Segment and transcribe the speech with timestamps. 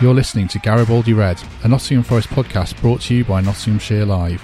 [0.00, 4.40] You're listening to Garibaldi Red, a Nottingham Forest podcast brought to you by Nottinghamshire Live.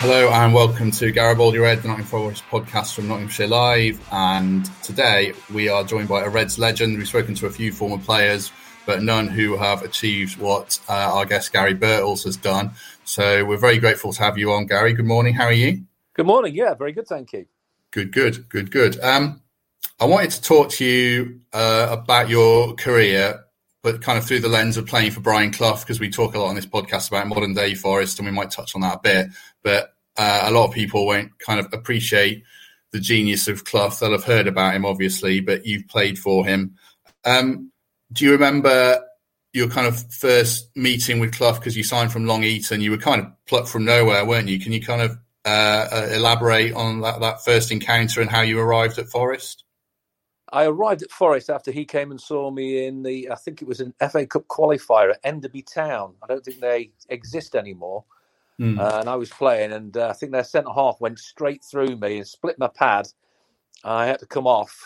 [0.00, 4.04] Hello and welcome to Garibaldi Red, the Nottingham Forest podcast from Nottinghamshire Live.
[4.10, 6.98] And today we are joined by a Reds legend.
[6.98, 8.50] We've spoken to a few former players,
[8.84, 12.72] but none who have achieved what uh, our guest Gary Birtles has done.
[13.04, 14.92] So we're very grateful to have you on, Gary.
[14.92, 15.34] Good morning.
[15.34, 15.84] How are you?
[16.14, 16.52] Good morning.
[16.52, 17.06] Yeah, very good.
[17.06, 17.46] Thank you.
[17.92, 18.98] Good, good, good, good.
[18.98, 19.40] Um,
[20.00, 23.44] I wanted to talk to you uh, about your career,
[23.82, 26.38] but kind of through the lens of playing for Brian Clough, because we talk a
[26.38, 29.00] lot on this podcast about modern day Forest, and we might touch on that a
[29.00, 29.26] bit.
[29.62, 32.42] But uh, a lot of people won't kind of appreciate
[32.90, 33.90] the genius of Clough.
[34.00, 36.74] They'll have heard about him, obviously, but you've played for him.
[37.24, 37.70] Um,
[38.12, 39.00] do you remember
[39.52, 42.80] your kind of first meeting with Clough because you signed from Long Eaton?
[42.80, 44.58] You were kind of plucked from nowhere, weren't you?
[44.58, 48.58] Can you kind of uh, uh, elaborate on that, that first encounter and how you
[48.58, 49.63] arrived at Forest?
[50.52, 53.68] I arrived at Forest after he came and saw me in the, I think it
[53.68, 56.14] was an FA Cup qualifier at Enderby Town.
[56.22, 58.04] I don't think they exist anymore.
[58.60, 58.78] Mm.
[58.78, 61.96] Uh, and I was playing, and uh, I think their centre half went straight through
[61.96, 63.08] me and split my pad.
[63.82, 64.80] I had to come off,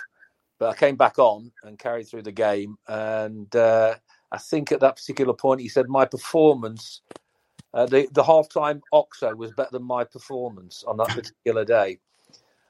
[0.58, 2.78] but I came back on and carried through the game.
[2.88, 3.96] And uh,
[4.32, 7.02] I think at that particular point, he said my performance,
[7.74, 11.98] uh, the the half time Oxo was better than my performance on that particular day.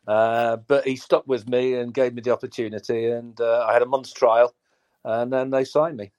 [0.09, 3.83] Uh, but he stuck with me and gave me the opportunity, and uh, I had
[3.83, 4.55] a month's trial,
[5.05, 6.13] and then they signed me.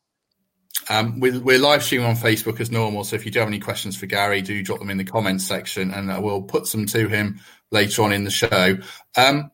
[0.89, 3.59] Um, we're, we're, live streaming on Facebook as normal, so if you do have any
[3.59, 6.85] questions for Gary, do drop them in the comments section, and uh, we'll put some
[6.85, 7.39] to him
[7.71, 8.77] later on in the show.
[9.17, 9.49] Um,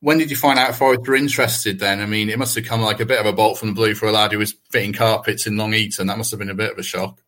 [0.00, 1.78] when did you find out Forest were interested?
[1.78, 3.74] Then, I mean, it must have come like a bit of a bolt from the
[3.74, 6.08] blue for a lad who was fitting carpets in Long Eaton.
[6.08, 7.22] That must have been a bit of a shock.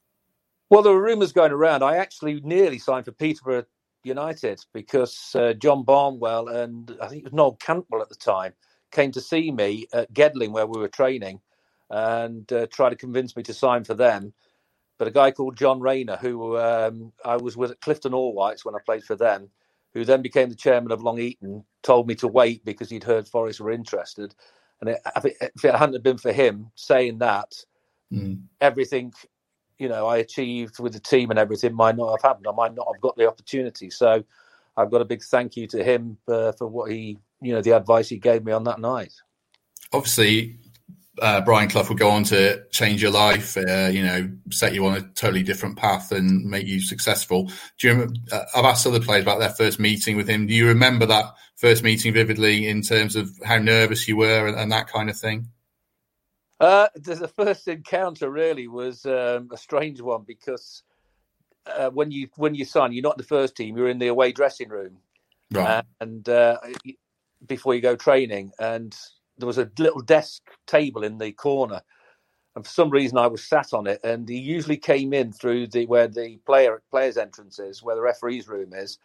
[0.69, 1.83] Well, there were rumours going around.
[1.83, 3.65] I actually nearly signed for Peterborough
[4.05, 8.53] United because uh, John Barnwell and I think it was Noel Cantwell at the time
[8.93, 11.41] came to see me at Gedling where we were training
[11.91, 14.33] and uh, tried to convince me to sign for them.
[14.99, 18.77] But a guy called John Rayner, who um, I was with at Clifton Allwhites when
[18.77, 19.51] I played for them,
[19.93, 23.27] who then became the chairman of Long Eaton, told me to wait because he'd heard
[23.27, 24.35] Forest were interested.
[24.81, 27.53] And it, if it hadn't been for him saying that,
[28.13, 28.41] mm.
[28.61, 29.13] everything
[29.79, 32.47] you know I achieved with the team and everything might not have happened.
[32.49, 33.91] I might not have got the opportunity.
[33.91, 34.25] So
[34.77, 37.77] I've got a big thank you to him uh, for what he, you know, the
[37.77, 39.13] advice he gave me on that night.
[39.93, 40.59] Obviously,
[41.23, 44.85] uh, Brian Clough will go on to change your life, uh, you know, set you
[44.87, 47.51] on a totally different path and make you successful.
[47.79, 50.47] Do you remember, uh, I've asked other players about their first meeting with him.
[50.47, 54.59] Do you remember that first meeting vividly in terms of how nervous you were and,
[54.59, 55.49] and that kind of thing?
[56.61, 60.83] Uh, the first encounter really was um, a strange one because
[61.67, 63.77] uh, when you when you sign, you're not the first team.
[63.77, 64.99] You're in the away dressing room,
[65.53, 65.85] right?
[66.01, 66.59] and uh,
[67.47, 68.97] before you go training, and
[69.39, 71.83] there was a little desk table in the corner,
[72.57, 74.01] and for some reason I was sat on it.
[74.05, 78.03] And he usually came in through the where the player players' entrance is, where the
[78.03, 78.99] referee's room is.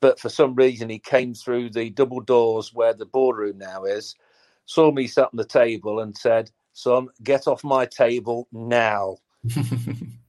[0.00, 4.16] But for some reason, he came through the double doors where the boardroom now is.
[4.66, 9.16] Saw me sat on the table and said, son, get off my table now.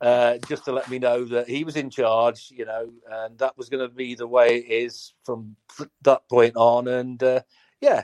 [0.01, 3.57] uh, just to let me know that he was in charge, you know, and that
[3.57, 5.55] was going to be the way it is from
[6.01, 6.87] that point on.
[6.87, 7.41] And uh,
[7.79, 8.03] yeah,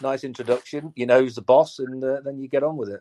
[0.00, 0.92] nice introduction.
[0.96, 3.00] You know who's the boss, and uh, then you get on with it.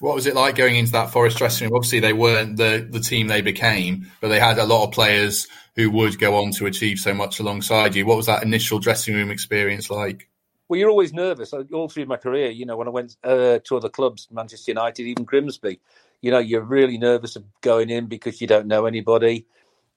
[0.00, 1.76] What was it like going into that Forest dressing room?
[1.76, 5.46] Obviously, they weren't the, the team they became, but they had a lot of players
[5.76, 8.04] who would go on to achieve so much alongside you.
[8.04, 10.28] What was that initial dressing room experience like?
[10.68, 12.50] Well, you're always nervous all through my career.
[12.50, 15.80] You know, when I went uh, to other clubs, Manchester United, even Grimsby,
[16.22, 19.46] you know, you're really nervous of going in because you don't know anybody.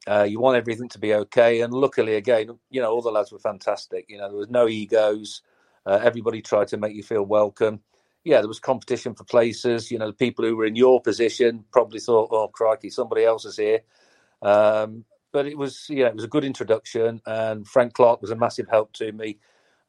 [0.07, 1.61] Uh, you want everything to be okay.
[1.61, 4.05] And luckily, again, you know, all the lads were fantastic.
[4.09, 5.41] You know, there was no egos.
[5.85, 7.81] Uh, everybody tried to make you feel welcome.
[8.25, 9.91] Yeah, there was competition for places.
[9.91, 13.45] You know, the people who were in your position probably thought, "Oh, crikey, somebody else
[13.45, 13.81] is here."
[14.41, 18.35] Um, but it was, yeah, it was a good introduction, and Frank Clark was a
[18.37, 19.39] massive help to me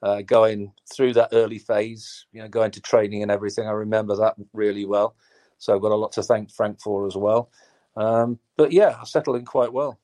[0.03, 3.67] uh, going through that early phase, you know, going to training and everything.
[3.67, 5.14] I remember that really well.
[5.58, 7.50] So I've got a lot to thank Frank for as well.
[7.96, 9.99] Um, but yeah, I settled in quite well.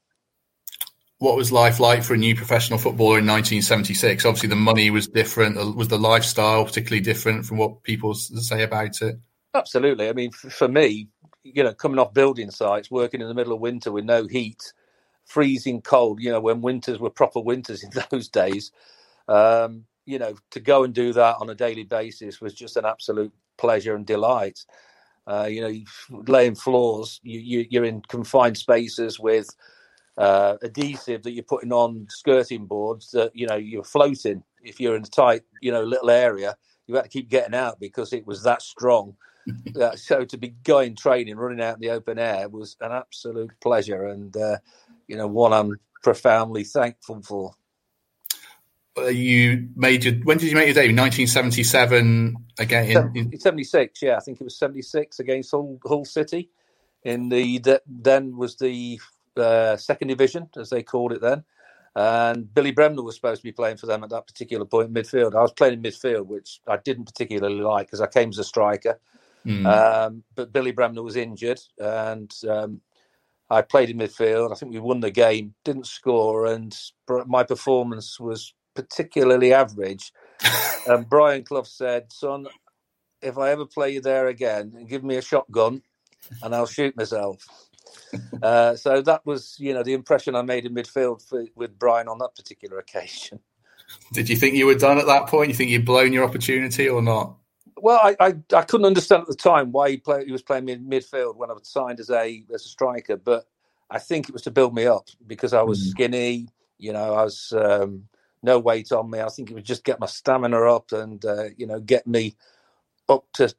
[1.18, 4.24] What was life like for a new professional footballer in 1976?
[4.24, 5.76] Obviously, the money was different.
[5.76, 9.16] Was the lifestyle particularly different from what people say about it?
[9.54, 10.08] Absolutely.
[10.08, 11.08] I mean, for me,
[11.44, 14.72] you know, coming off building sites, working in the middle of winter with no heat,
[15.24, 18.72] freezing cold, you know, when winters were proper winters in those days,
[19.28, 22.84] um, you know, to go and do that on a daily basis was just an
[22.84, 24.58] absolute pleasure and delight.
[25.26, 29.48] Uh, you know, laying floors, you, you, are in confined spaces with
[30.18, 34.42] uh, adhesive that you're putting on skirting boards that, you know, you're floating.
[34.62, 36.56] If you're in a tight, you know, little area,
[36.86, 39.16] you had to keep getting out because it was that strong.
[39.80, 43.50] uh, so to be going training, running out in the open air was an absolute
[43.60, 44.56] pleasure, and uh,
[45.06, 47.52] you know one I'm profoundly thankful for.
[48.96, 50.96] You made your when did you make your debut?
[50.96, 53.12] 1977 again.
[53.14, 56.50] In, 76, yeah, I think it was 76 against Hull, Hull City
[57.04, 59.00] in the then was the
[59.36, 61.44] uh, second division as they called it then.
[61.96, 65.36] And Billy Bremner was supposed to be playing for them at that particular point midfield.
[65.36, 68.44] I was playing in midfield, which I didn't particularly like because I came as a
[68.44, 68.98] striker.
[69.46, 69.66] Mm.
[69.66, 72.80] Um, but Billy Bremner was injured, and um,
[73.50, 74.50] I played in midfield.
[74.50, 76.76] I think we won the game, didn't score, and
[77.26, 80.12] my performance was particularly average.
[80.86, 82.46] and Brian Clough said, "Son,
[83.22, 85.82] if I ever play you there again, give me a shotgun,
[86.42, 87.46] and I'll shoot myself."
[88.42, 92.08] uh, so that was, you know, the impression I made in midfield for, with Brian
[92.08, 93.40] on that particular occasion.
[94.12, 95.48] Did you think you were done at that point?
[95.48, 97.36] You think you'd blown your opportunity or not?
[97.76, 100.64] Well, I, I, I couldn't understand at the time why he, play, he was playing
[100.64, 103.46] me in midfield when I was signed as a as a striker, but
[103.90, 105.90] I think it was to build me up because I was mm.
[105.90, 106.48] skinny.
[106.78, 108.04] You know, I was um,
[108.44, 109.20] no weight on me.
[109.20, 112.36] I think it would just get my stamina up and uh, you know get me
[113.08, 113.54] up to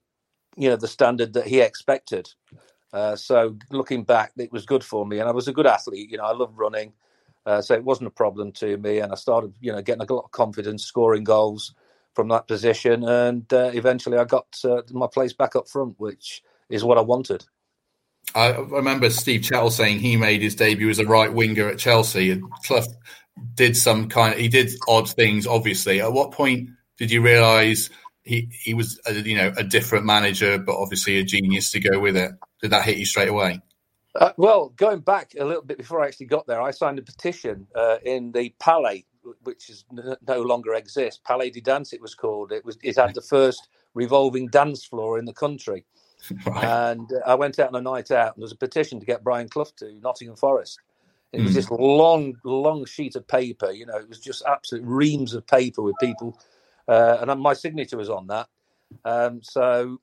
[0.55, 2.29] you know the standard that he expected.
[2.93, 6.09] Uh, so looking back, it was good for me, and I was a good athlete.
[6.09, 6.93] You know, I love running,
[7.45, 8.99] uh, so it wasn't a problem to me.
[8.99, 11.73] And I started, you know, getting a lot of confidence, scoring goals
[12.13, 16.41] from that position, and uh, eventually I got uh, my place back up front, which
[16.69, 17.45] is what I wanted.
[18.33, 22.31] I remember Steve Chettle saying he made his debut as a right winger at Chelsea,
[22.31, 22.85] and Clough
[23.53, 24.33] did some kind.
[24.33, 26.01] Of, he did odd things, obviously.
[26.01, 27.89] At what point did you realise
[28.23, 31.99] he he was, a, you know, a different manager, but obviously a genius to go
[31.99, 32.31] with it?
[32.61, 33.61] Did that hit you straight away?
[34.15, 37.01] Uh, well, going back a little bit before I actually got there, I signed a
[37.01, 39.05] petition uh, in the Palais,
[39.43, 41.19] which is n- no longer exists.
[41.25, 42.53] Palais de Dance, it was called.
[42.53, 45.85] It was it had the first revolving dance floor in the country.
[46.43, 46.63] Right.
[46.63, 49.23] And I went out on a night out, and there was a petition to get
[49.23, 50.79] Brian Clough to Nottingham Forest.
[51.35, 51.55] It was mm.
[51.55, 53.71] this long, long sheet of paper.
[53.71, 56.39] You know, it was just absolute reams of paper with people,
[56.87, 58.47] uh, and my signature was on that.
[59.03, 59.99] Um, so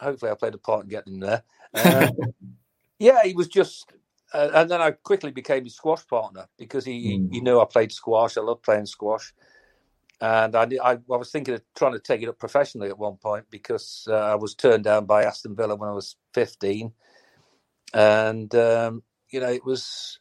[0.00, 1.42] hopefully, I played a part in getting there.
[1.74, 2.10] Uh,
[2.98, 3.90] yeah, he was just,
[4.34, 7.32] uh, and then I quickly became his squash partner because he mm.
[7.32, 8.36] he knew I played squash.
[8.36, 9.32] I love playing squash,
[10.20, 13.16] and I, I, I was thinking of trying to take it up professionally at one
[13.16, 16.92] point because uh, I was turned down by Aston Villa when I was fifteen,
[17.94, 20.18] and um, you know it was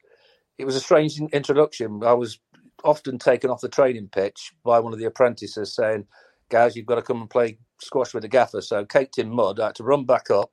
[0.58, 2.04] it was a strange introduction.
[2.04, 2.40] I was
[2.84, 6.06] often taken off the training pitch by one of the apprentices saying,
[6.50, 9.60] "Guys, you've got to come and play squash with the gaffer." So caked in mud,
[9.60, 10.52] I had to run back up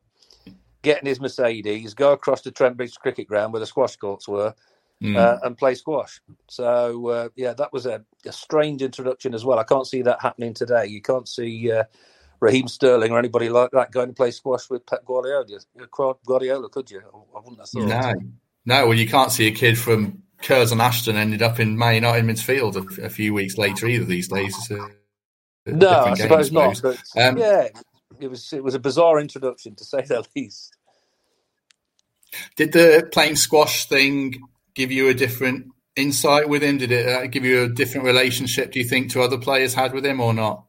[0.82, 4.28] get in his Mercedes, go across to Trent Bridge Cricket Ground where the squash courts
[4.28, 4.54] were,
[5.02, 5.16] mm.
[5.16, 6.20] uh, and play squash.
[6.49, 9.58] So uh, yeah, that was a, a, strange introduction as well.
[9.58, 10.87] I can't see that happening today.
[10.87, 11.84] You can't see uh,
[12.40, 15.46] Raheem Sterling or anybody like that going to play squash with Pep Guardiola.
[16.26, 17.00] Guardiola, could you?
[17.34, 17.87] I wouldn't have thought.
[17.87, 18.14] No,
[18.64, 18.87] no.
[18.87, 22.76] Well, you can't see a kid from Curzon Ashton ended up in Man United midfield
[22.76, 24.70] a, a few weeks later either these days.
[25.67, 26.81] no, I suppose not.
[26.82, 27.69] But, um, yeah,
[28.20, 30.76] it was it was a bizarre introduction to say the least.
[32.56, 34.41] Did the playing squash thing
[34.75, 35.67] give you a different
[35.97, 36.79] insight with him?
[36.79, 38.73] Did it uh, give you a different relationship?
[38.73, 40.64] Do you think to other players had with him or not?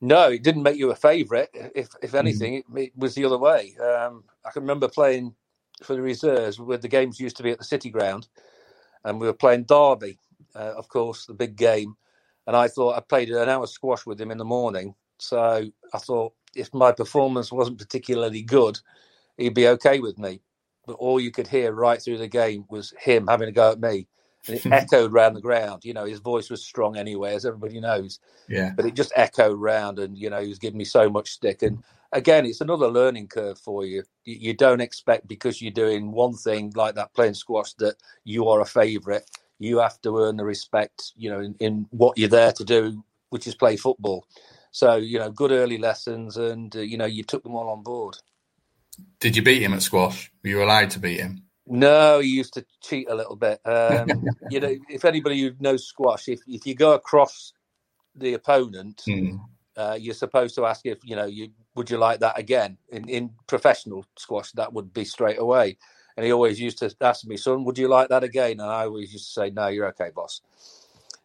[0.00, 1.48] No, it didn't make you a favourite.
[1.54, 2.16] If if hmm.
[2.16, 2.78] anything, mm.
[2.78, 3.74] it, it, was the other way.
[3.78, 5.34] Um, I can remember playing
[5.82, 8.28] for the reserves where the games used to be at the City Ground,
[9.04, 10.18] and we were playing Derby,
[10.54, 11.96] uh, of course, the big game.
[12.46, 15.98] And I thought I played an hour squash with him in the morning, so I
[15.98, 18.78] thought if my performance wasn't particularly good,
[19.36, 20.40] he'd be okay with me.
[20.86, 23.80] But all you could hear right through the game was him having a go at
[23.80, 24.06] me.
[24.46, 25.84] And it echoed round the ground.
[25.86, 28.20] You know, his voice was strong anyway, as everybody knows.
[28.48, 28.72] Yeah.
[28.76, 31.62] But it just echoed round, and you know, he was giving me so much stick.
[31.62, 31.82] And
[32.14, 34.04] again, it's another learning curve for you.
[34.24, 38.60] You don't expect because you're doing one thing like that, playing squash, that you are
[38.60, 39.24] a favourite.
[39.58, 43.04] You have to earn the respect, you know, in, in what you're there to do,
[43.30, 44.26] which is play football.
[44.70, 47.82] So you know, good early lessons, and uh, you know, you took them all on
[47.82, 48.16] board.
[49.20, 50.32] Did you beat him at squash?
[50.42, 51.44] Were you allowed to beat him?
[51.66, 53.60] No, he used to cheat a little bit.
[53.64, 57.52] Um, you know, if anybody who knows squash, if if you go across
[58.14, 59.38] the opponent, mm.
[59.76, 62.76] Uh, you're supposed to ask if you know you would you like that again.
[62.90, 65.76] In in professional squash, that would be straight away.
[66.16, 68.84] And he always used to ask me, "Son, would you like that again?" And I
[68.84, 70.40] always used to say, "No, you're okay, boss."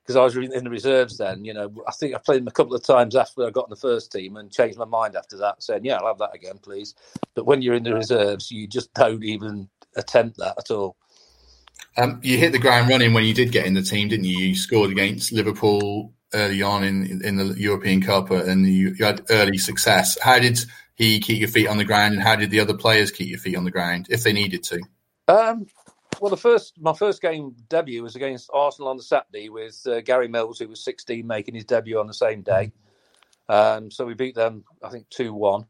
[0.09, 1.45] because I was in the reserves then.
[1.45, 3.69] You know, I think I played him a couple of times after I got in
[3.69, 6.57] the first team and changed my mind after that, saying, "Yeah, I'll have that again,
[6.57, 6.95] please."
[7.35, 10.95] But when you're in the reserves, you just don't even attempt that at all.
[11.95, 14.35] Um, you hit the ground running when you did get in the team, didn't you?
[14.35, 19.25] You scored against Liverpool early on in in the European Cup, and you, you had
[19.29, 20.17] early success.
[20.21, 20.59] How did
[20.95, 23.39] he keep your feet on the ground, and how did the other players keep your
[23.39, 24.81] feet on the ground if they needed to?
[25.27, 25.67] Um,
[26.19, 30.01] well, the first my first game debut was against Arsenal on the Saturday with uh,
[30.01, 32.71] Gary Mills, who was 16, making his debut on the same day.
[33.47, 35.65] Um, so we beat them, I think, two one.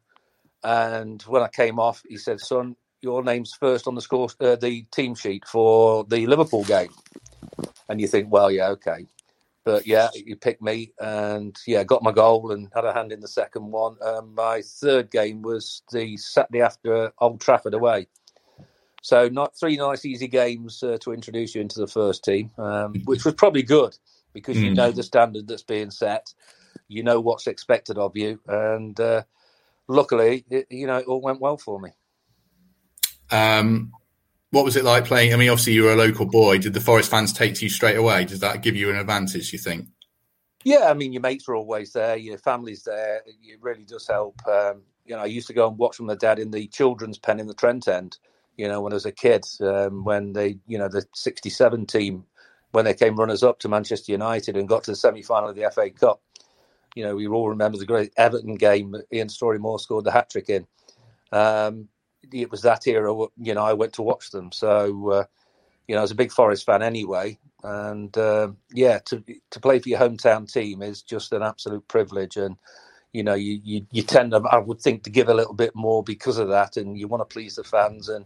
[0.63, 4.55] And when I came off, he said, "Son, your name's first on the score, uh,
[4.55, 6.89] the team sheet for the Liverpool game."
[7.87, 9.05] And you think, well, yeah, okay.
[9.65, 13.19] But yeah, you picked me, and yeah, got my goal and had a hand in
[13.19, 13.97] the second one.
[14.01, 18.07] Um, my third game was the Saturday after Old Trafford away.
[19.01, 22.95] So, not three nice, easy games uh, to introduce you into the first team, um,
[23.05, 23.97] which was probably good
[24.33, 24.63] because mm.
[24.63, 26.33] you know the standard that's being set,
[26.87, 29.23] you know what's expected of you, and uh,
[29.87, 31.91] luckily, it, you know, it all went well for me.
[33.31, 33.91] Um,
[34.51, 35.33] what was it like playing?
[35.33, 36.57] I mean, obviously you were a local boy.
[36.57, 38.25] Did the Forest fans take to you straight away?
[38.25, 39.53] Does that give you an advantage?
[39.53, 39.87] You think?
[40.63, 43.21] Yeah, I mean, your mates are always there, your family's there.
[43.25, 44.35] It really does help.
[44.45, 47.17] Um, you know, I used to go and watch from the dad in the children's
[47.17, 48.17] pen in the Trent End.
[48.57, 52.25] You know, when I was a kid, um, when they, you know, the '67 team,
[52.71, 55.55] when they came runners up to Manchester United and got to the semi final of
[55.55, 56.21] the FA Cup.
[56.95, 58.95] You know, we all remember the great Everton game.
[59.13, 60.67] Ian Storey-Moore scored the hat trick in.
[61.31, 61.87] Um,
[62.31, 63.13] it was that era.
[63.38, 65.23] You know, I went to watch them, so uh,
[65.88, 67.38] you know, I was a big Forest fan anyway.
[67.63, 72.38] And uh, yeah, to to play for your hometown team is just an absolute privilege,
[72.38, 72.55] and
[73.11, 75.75] you know, you, you you tend to, I would think, to give a little bit
[75.75, 78.25] more because of that, and you want to please the fans, and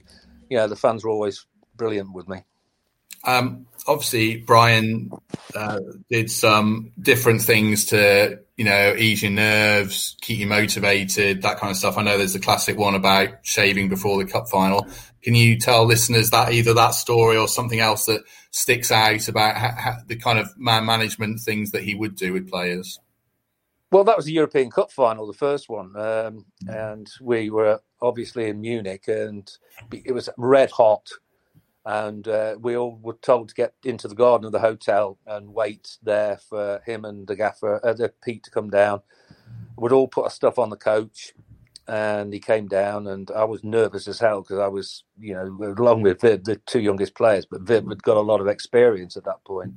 [0.49, 1.45] you know, the fans are always
[1.75, 2.43] brilliant with me.
[3.23, 5.11] Um, obviously, Brian
[5.55, 11.59] uh, did some different things to, you know, ease your nerves, keep you motivated, that
[11.59, 11.97] kind of stuff.
[11.97, 14.87] I know there's a classic one about shaving before the cup final.
[15.23, 19.55] Can you tell listeners that either that story or something else that sticks out about
[19.55, 22.99] ha- ha- the kind of man management things that he would do with players?
[23.91, 28.49] Well, that was the European Cup final, the first one, um, and we were obviously
[28.49, 29.47] in Munich, and
[29.91, 31.07] it was red hot
[31.85, 35.53] and uh, we all were told to get into the garden of the hotel and
[35.53, 39.01] wait there for him and the gaffer, uh, the Pete to come down.
[39.77, 41.33] We'd all put our stuff on the coach,
[41.87, 45.75] and he came down, and I was nervous as hell because I was, you know,
[45.77, 49.17] along with Viv, the two youngest players, but Viv had got a lot of experience
[49.17, 49.73] at that point.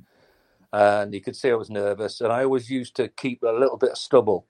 [0.72, 3.78] and he could see I was nervous, and I always used to keep a little
[3.78, 4.46] bit of stubble.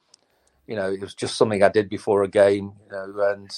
[0.67, 3.51] You know, it was just something I did before a game, you know, and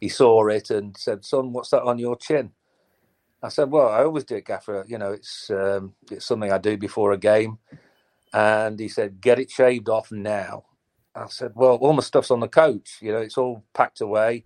[0.00, 2.52] he saw it and said, "Son, what's that on your chin?"
[3.42, 4.84] I said, "Well, I always do it, Gaffer.
[4.88, 7.58] You know, it's um, it's something I do before a game."
[8.32, 10.64] And he said, "Get it shaved off now."
[11.14, 12.98] I said, "Well, all my stuff's on the coach.
[13.00, 14.44] You know, it's all packed away."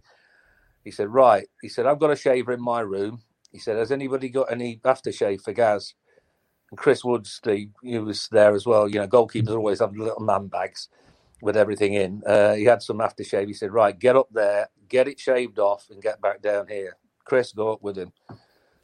[0.84, 3.92] He said, "Right." He said, "I've got a shaver in my room." He said, "Has
[3.92, 5.94] anybody got any aftershave for Gaz?"
[6.70, 8.88] And Chris Woods, the, he was there as well.
[8.88, 10.88] You know, goalkeepers always have little man bags
[11.42, 12.22] with everything in.
[12.26, 13.48] Uh, he had some aftershave.
[13.48, 16.96] He said, "Right, get up there, get it shaved off, and get back down here."
[17.24, 18.12] Chris, go up with him.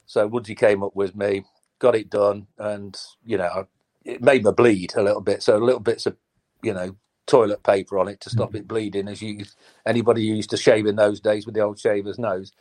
[0.07, 1.45] So Woodsy came up with me,
[1.79, 3.67] got it done, and you know
[4.05, 5.43] it made me bleed a little bit.
[5.43, 6.17] So little bits of
[6.63, 6.97] you know
[7.27, 8.59] toilet paper on it to stop mm-hmm.
[8.59, 9.45] it bleeding, as you
[9.85, 12.53] anybody who used to shave in those days with the old shavers knows.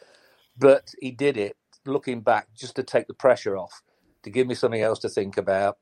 [0.57, 3.83] But he did it looking back just to take the pressure off,
[4.23, 5.77] to give me something else to think about.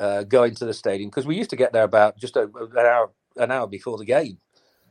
[0.00, 3.10] Uh, going to the stadium because we used to get there about just an hour
[3.36, 4.38] an hour before the game.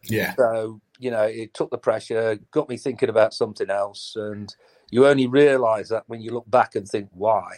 [0.04, 0.36] Yeah.
[0.36, 4.54] So you know, it took the pressure, got me thinking about something else, and
[4.89, 7.58] you only realise that when you look back and think why.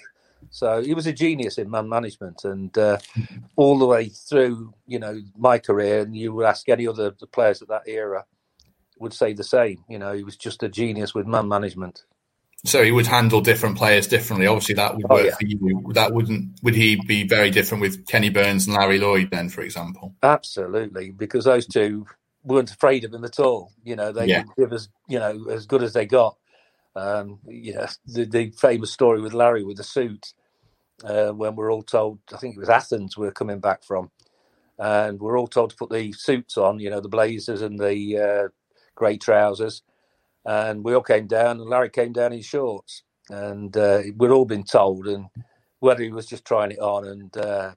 [0.51, 2.97] So he was a genius in man management, and uh,
[3.55, 7.27] all the way through, you know, my career, and you would ask any other the
[7.27, 8.25] players at that era,
[8.99, 9.83] would say the same.
[9.89, 12.03] You know, he was just a genius with man management.
[12.65, 14.45] So he would handle different players differently.
[14.45, 15.35] Obviously, that would oh, work oh, yeah.
[15.35, 15.91] for you.
[15.93, 16.59] That wouldn't.
[16.63, 20.15] Would he be very different with Kenny Burns and Larry Lloyd then, for example?
[20.23, 22.05] Absolutely, because those two
[22.43, 23.71] weren't afraid of him at all.
[23.83, 24.43] You know, they yeah.
[24.57, 26.37] give us, you know, as good as they got.
[26.99, 30.33] Um, you know, the, the, famous story with Larry with the suit,
[31.05, 34.11] uh, when we're all told, I think it was Athens we're coming back from,
[34.77, 38.17] and we're all told to put the suits on, you know, the blazers and the
[38.17, 38.47] uh,
[38.95, 39.81] grey trousers,
[40.43, 44.45] and we all came down, and Larry came down in shorts, and uh, we'd all
[44.45, 45.27] been told, and
[45.79, 47.75] whether he was just trying it on, and uh,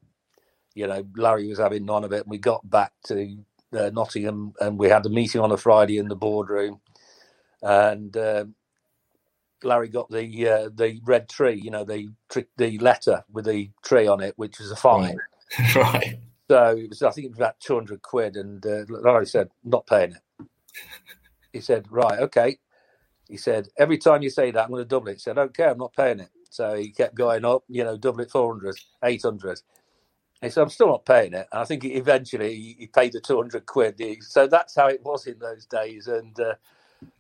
[0.74, 3.36] you know, Larry was having none of it, and we got back to
[3.72, 6.80] uh, Nottingham, and we had a meeting on a Friday in the boardroom,
[7.62, 8.54] and um,
[9.64, 12.10] Larry got the uh, the red tree, you know, the
[12.56, 15.16] the letter with the tree on it, which was a fine.
[15.56, 15.74] Right.
[15.76, 16.18] right.
[16.50, 19.50] So it was, I think, it was about two hundred quid, and uh, Larry said,
[19.64, 20.22] "Not paying it."
[21.52, 22.58] he said, "Right, okay."
[23.28, 25.42] He said, "Every time you say that, I'm going to double it." He said, "I
[25.42, 28.30] don't care, I'm not paying it." So he kept going up, you know, double it
[28.30, 29.60] 400, 800.
[30.42, 31.48] he said, I'm still not paying it.
[31.52, 34.00] And I think eventually he paid the 200 quid.
[34.22, 36.08] So that's how it was in those days.
[36.08, 36.54] And uh,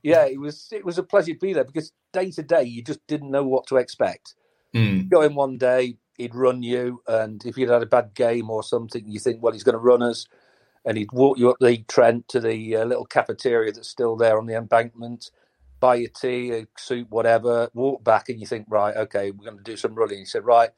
[0.02, 2.82] yeah, it was it was a pleasure to be there because day to day you
[2.82, 4.34] just didn't know what to expect.
[4.74, 5.10] Mm.
[5.10, 8.62] Go in one day, he'd run you, and if you'd had a bad game or
[8.62, 10.26] something, you think, well, he's going to run us,
[10.84, 14.38] and he'd walk you up the Trent to the uh, little cafeteria that's still there
[14.38, 15.30] on the embankment,
[15.78, 19.58] buy you tea, a soup, whatever, walk back, and you think, right, okay, we're going
[19.58, 20.20] to do some running.
[20.20, 20.70] He said, right,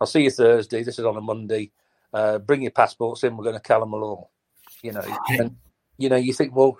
[0.00, 0.82] I'll see you Thursday.
[0.82, 1.72] This is on a Monday.
[2.12, 3.36] Uh, bring your passports in.
[3.36, 3.92] We're going to Callum
[4.82, 5.56] You know, and
[5.96, 6.76] you know, you think, well,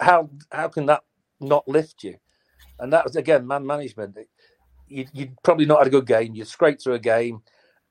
[0.00, 1.02] how how can that
[1.40, 2.16] not lift you?
[2.78, 4.16] And that was again man management.
[4.88, 6.34] You, would probably not had a good game.
[6.34, 7.42] You'd scrape through a game,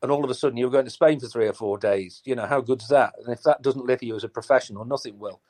[0.02, 2.22] and all of a sudden you were going to Spain for three or four days.
[2.26, 3.14] You know how good's that?
[3.24, 5.42] And if that doesn't lift you as a professional, nothing will.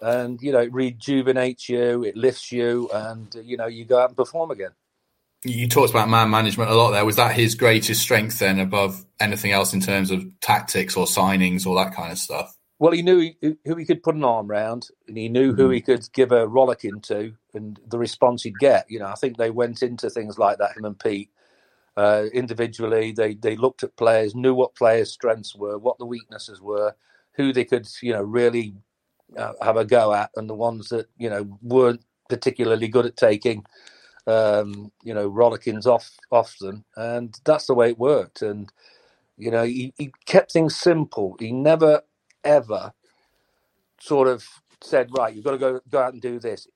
[0.00, 4.10] And you know it rejuvenates you, it lifts you, and you know you go out
[4.10, 4.70] and perform again.
[5.44, 7.04] You talked about man management a lot there.
[7.04, 11.66] Was that his greatest strength then, above anything else in terms of tactics or signings
[11.66, 12.56] or that kind of stuff?
[12.78, 13.32] Well, he knew
[13.64, 16.46] who he could put an arm round, and he knew who he could give a
[16.48, 18.90] rollicking to, and the response he'd get.
[18.90, 20.76] You know, I think they went into things like that.
[20.76, 21.30] Him and Pete,
[21.96, 26.60] uh, individually, they they looked at players, knew what players' strengths were, what the weaknesses
[26.62, 26.96] were,
[27.36, 28.74] who they could, you know, really
[29.38, 33.16] uh, have a go at, and the ones that you know weren't particularly good at
[33.16, 33.64] taking,
[34.26, 38.42] um, you know, rollickings off off them, and that's the way it worked.
[38.42, 38.72] And
[39.38, 41.36] you know, he, he kept things simple.
[41.40, 42.02] He never
[42.44, 42.92] ever
[44.00, 44.44] sort of
[44.82, 46.68] said, right, you've got to go go out and do this.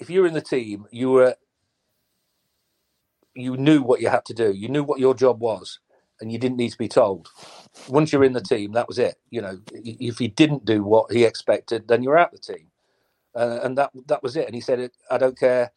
[0.00, 1.36] If you're in the team, you were
[3.36, 4.52] you knew what you had to do.
[4.52, 5.80] You knew what your job was,
[6.20, 7.28] and you didn't need to be told.
[7.88, 9.16] Once you're in the team, that was it.
[9.30, 12.68] You know, if he didn't do what he expected, then you're out the team,
[13.36, 14.46] uh, and that that was it.
[14.46, 15.72] And he said, "I don't care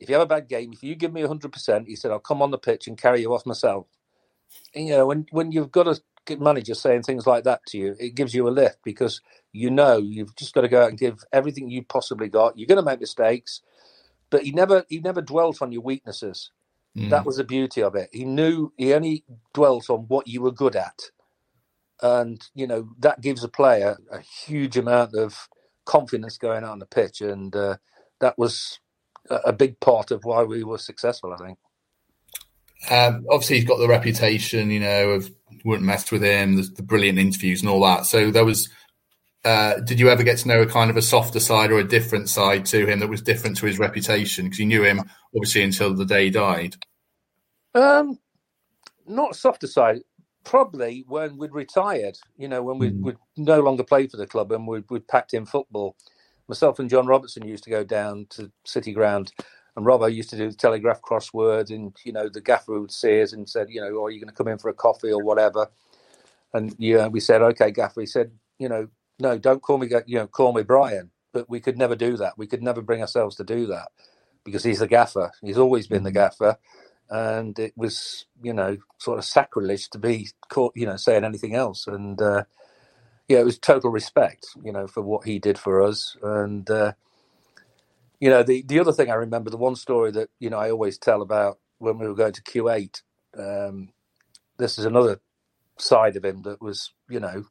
[0.00, 0.72] if you have a bad game.
[0.72, 3.22] If you give me hundred percent, he said, I'll come on the pitch and carry
[3.22, 3.86] you off myself."
[4.74, 6.00] And, you know, when when you've got a
[6.36, 9.20] manager saying things like that to you, it gives you a lift because
[9.52, 12.58] you know you've just got to go out and give everything you possibly got.
[12.58, 13.62] You're going to make mistakes,
[14.30, 16.50] but he never he never dwelt on your weaknesses.
[16.96, 17.10] Mm.
[17.10, 18.10] That was the beauty of it.
[18.12, 21.00] He knew he only dwelt on what you were good at,
[22.02, 25.48] and you know that gives a player a huge amount of
[25.86, 27.76] confidence going out on the pitch, and uh,
[28.20, 28.80] that was
[29.30, 31.32] a big part of why we were successful.
[31.32, 31.58] I think.
[32.90, 35.30] Um, obviously, he's got the reputation, you know, of
[35.64, 38.06] wouldn't mess with him, the, the brilliant interviews and all that.
[38.06, 38.68] So there was.
[39.44, 41.84] Uh, did you ever get to know a kind of a softer side or a
[41.84, 44.44] different side to him that was different to his reputation?
[44.44, 45.00] Because you knew him
[45.34, 46.76] obviously until the day he died.
[47.74, 48.18] Um,
[49.06, 50.00] not softer side.
[50.44, 53.00] Probably when we'd retired, you know, when we mm.
[53.02, 55.96] would no longer play for the club and we'd, we'd packed in football.
[56.48, 59.32] Myself and John Robertson used to go down to City Ground
[59.78, 63.22] and Robbo used to do the Telegraph crosswords, and you know the gaffer would see
[63.22, 65.12] us and said, you know, oh, are you going to come in for a coffee
[65.12, 65.68] or whatever?
[66.52, 68.00] And yeah, we said, okay, gaffer.
[68.00, 68.88] He said, you know,
[69.20, 71.12] no, don't call me, you know, call me Brian.
[71.32, 72.36] But we could never do that.
[72.36, 73.90] We could never bring ourselves to do that
[74.44, 75.30] because he's the gaffer.
[75.42, 76.18] He's always been the mm-hmm.
[76.18, 76.58] gaffer,
[77.08, 81.54] and it was, you know, sort of sacrilege to be caught, you know, saying anything
[81.54, 81.86] else.
[81.86, 82.44] And uh,
[83.28, 86.68] yeah, it was total respect, you know, for what he did for us, and.
[86.68, 86.94] Uh,
[88.20, 90.70] you know, the, the other thing I remember, the one story that, you know, I
[90.70, 93.02] always tell about when we were going to Kuwait,
[93.38, 93.90] um,
[94.58, 95.20] this is another
[95.78, 97.44] side of him that was, you know,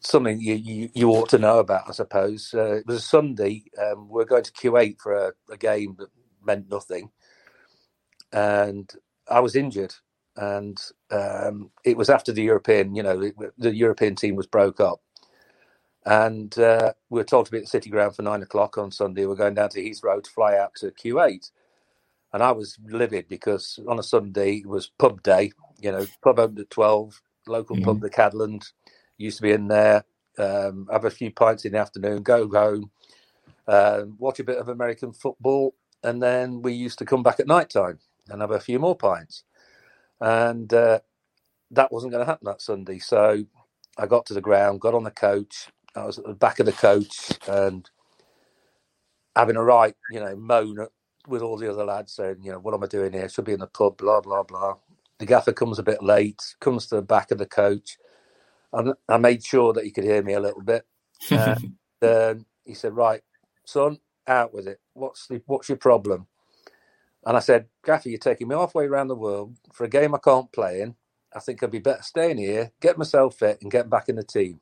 [0.00, 2.54] something you, you, you ought to know about, I suppose.
[2.54, 3.64] Uh, it was a Sunday.
[3.78, 6.08] Um, we are going to Kuwait for a, a, game that
[6.44, 7.10] meant nothing.
[8.32, 8.90] And
[9.28, 9.94] I was injured.
[10.34, 10.78] And
[11.10, 15.02] um, it was after the European, you know, the, the European team was broke up.
[16.04, 18.90] And uh, we were told to be at the City Ground for nine o'clock on
[18.90, 19.26] Sunday.
[19.26, 21.50] We're going down to Heathrow to fly out to Kuwait.
[22.32, 26.38] And I was livid because on a Sunday it was pub day, you know, pub
[26.38, 27.84] opened at 12, local mm-hmm.
[27.84, 28.72] pub, the Cadland,
[29.18, 30.04] used to be in there,
[30.38, 32.90] um, have a few pints in the afternoon, go home,
[33.68, 35.74] uh, watch a bit of American football.
[36.02, 38.96] And then we used to come back at night time and have a few more
[38.96, 39.44] pints.
[40.20, 41.00] And uh,
[41.70, 42.98] that wasn't going to happen that Sunday.
[42.98, 43.44] So
[43.98, 46.66] I got to the ground, got on the coach, I was at the back of
[46.66, 47.88] the coach and
[49.36, 50.86] having a right, you know, moan
[51.28, 53.28] with all the other lads saying, you know, what am I doing here?
[53.28, 54.76] Should be in the pub, blah, blah, blah.
[55.18, 57.98] The gaffer comes a bit late, comes to the back of the coach.
[58.72, 60.86] And I made sure that he could hear me a little bit.
[61.30, 61.58] and
[62.02, 63.22] um, he said, right,
[63.66, 64.80] son, out with it.
[64.94, 66.26] What's the, what's your problem?
[67.24, 70.18] And I said, Gaffer, you're taking me halfway around the world for a game I
[70.18, 70.96] can't play in.
[71.34, 74.24] I think I'd be better staying here, get myself fit, and get back in the
[74.24, 74.60] team.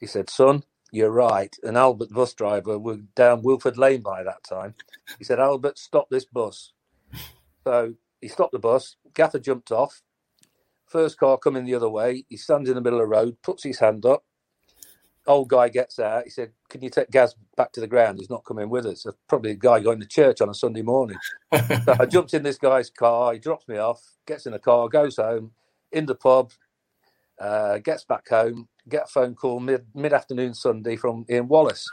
[0.00, 1.54] He said, Son, you're right.
[1.62, 4.74] An Albert bus driver was down Wilford Lane by that time.
[5.18, 6.72] He said, Albert, stop this bus.
[7.66, 8.96] So he stopped the bus.
[9.14, 10.02] Gaffer jumped off,
[10.86, 12.24] First car coming the other way.
[12.28, 14.24] He stands in the middle of the road, puts his hand up.
[15.26, 16.24] Old guy gets out.
[16.24, 18.18] He said, "Can you take Gaz back to the ground?
[18.18, 19.06] He's not coming with us.
[19.28, 21.18] probably a guy going to church on a Sunday morning."
[21.54, 23.32] so I jumped in this guy's car.
[23.34, 25.52] He drops me off, gets in the car, goes home,
[25.92, 26.52] in the pub,
[27.40, 31.90] uh, gets back home, get a phone call mid mid afternoon Sunday from Ian Wallace.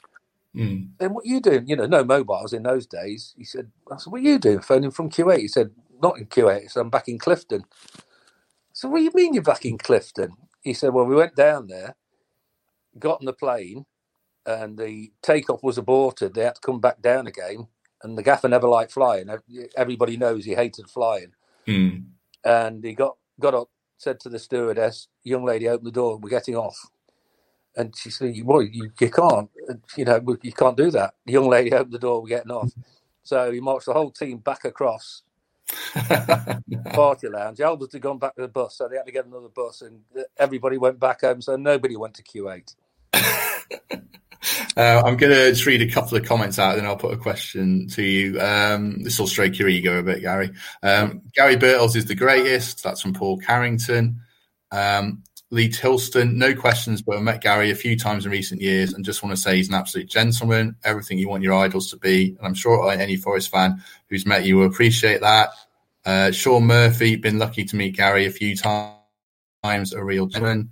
[0.56, 0.90] Mm.
[1.00, 1.68] And what are you doing?
[1.68, 3.34] You know, no mobiles in those days.
[3.38, 4.62] He said, I said, what are you doing?
[4.62, 5.40] Phoning from Kuwait.
[5.40, 6.64] He said, not in Kuwait.
[6.64, 7.64] He said, I'm back in Clifton.
[8.74, 10.32] So what do you mean you're back in Clifton?
[10.62, 11.96] He said, well, we went down there,
[12.98, 13.86] got on the plane,
[14.46, 16.34] and the takeoff was aborted.
[16.34, 17.68] They had to come back down again.
[18.04, 19.30] And the gaffer never liked flying.
[19.76, 21.34] Everybody knows he hated flying.
[21.68, 22.06] Mm.
[22.44, 26.30] And he got, got up, said to the stewardess, young lady, open the door, we're
[26.30, 26.78] getting off.
[27.76, 29.50] And she said, "Well, you, you can't.
[29.96, 32.22] You know, you can't do that." The young lady opened the door.
[32.22, 32.72] We're getting off.
[33.22, 35.22] So he marched the whole team back across
[36.94, 37.62] party lounge.
[37.62, 40.00] Albert had gone back to the bus, so they had to get another bus, and
[40.18, 41.42] uh, everybody went back home.
[41.42, 42.74] So nobody went to Kuwait.
[44.76, 47.14] Uh, I'm going to just read a couple of comments out, and then I'll put
[47.14, 48.40] a question to you.
[48.40, 50.52] Um, this will stroke your ego a bit, Gary.
[50.84, 52.84] Um, Gary Birtles is the greatest.
[52.84, 54.22] That's from Paul Carrington.
[54.72, 58.94] Um, Lee Tilston, no questions, but I met Gary a few times in recent years
[58.94, 61.98] and just want to say he's an absolute gentleman, everything you want your idols to
[61.98, 62.36] be.
[62.38, 65.52] And I'm sure any Forest fan who's met you will appreciate that.
[66.06, 70.72] Uh, Sean Murphy, been lucky to meet Gary a few times, a real gentleman.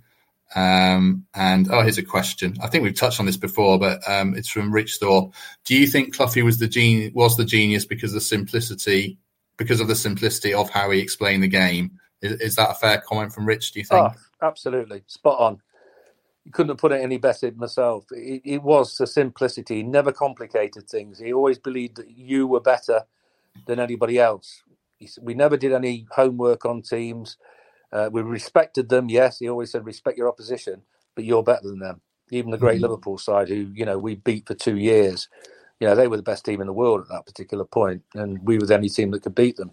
[0.54, 2.56] Um, and oh, here's a question.
[2.62, 5.34] I think we've touched on this before, but um, it's from Rich Thorpe.
[5.64, 9.18] Do you think Cloughie was the genius, was the genius because of the simplicity,
[9.56, 11.98] because of the simplicity of how he explained the game?
[12.22, 13.72] Is, is that a fair comment from Rich?
[13.72, 14.00] Do you think?
[14.00, 15.62] Oh, absolutely spot on.
[16.44, 18.04] You couldn't have put it any better myself.
[18.12, 19.76] It, it, was the simplicity.
[19.76, 21.18] He never complicated things.
[21.18, 23.02] He always believed that you were better
[23.66, 24.62] than anybody else.
[24.96, 27.36] He, we never did any homework on teams.
[27.96, 29.08] Uh, we respected them.
[29.08, 30.82] Yes, he always said respect your opposition,
[31.14, 32.02] but you're better than them.
[32.30, 32.82] Even the great mm-hmm.
[32.82, 35.28] Liverpool side, who you know we beat for two years,
[35.80, 38.44] you know they were the best team in the world at that particular point, and
[38.46, 39.70] we were the only team that could beat them.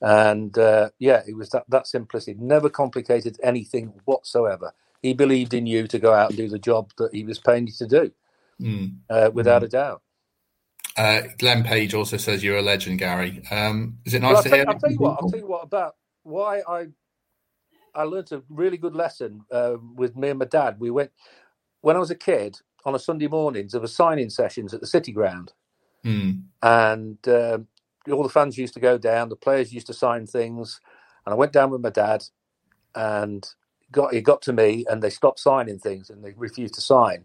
[0.00, 2.38] And uh, yeah, it was that, that simplicity.
[2.40, 4.72] Never complicated anything whatsoever.
[5.02, 7.66] He believed in you to go out and do the job that he was paying
[7.66, 8.12] you to do,
[8.60, 8.94] mm.
[9.10, 9.64] uh, without mm.
[9.64, 10.02] a doubt.
[10.96, 13.42] Uh, Glenn Page also says you're a legend, Gary.
[13.50, 14.64] Um, is it nice to I'll hear?
[14.68, 15.18] I'll tell you what.
[15.20, 16.88] I'll tell you what about why I
[17.98, 20.76] I learned a really good lesson uh, with me and my dad.
[20.78, 21.10] We went
[21.80, 23.72] when I was a kid on a Sunday mornings.
[23.72, 25.52] There were signing sessions at the City Ground,
[26.04, 26.40] mm.
[26.62, 27.66] and um,
[28.10, 30.80] all the fans used to go down, the players used to sign things,
[31.26, 32.22] and I went down with my dad,
[32.94, 33.44] and
[33.90, 37.24] got it got to me, and they stopped signing things, and they refused to sign.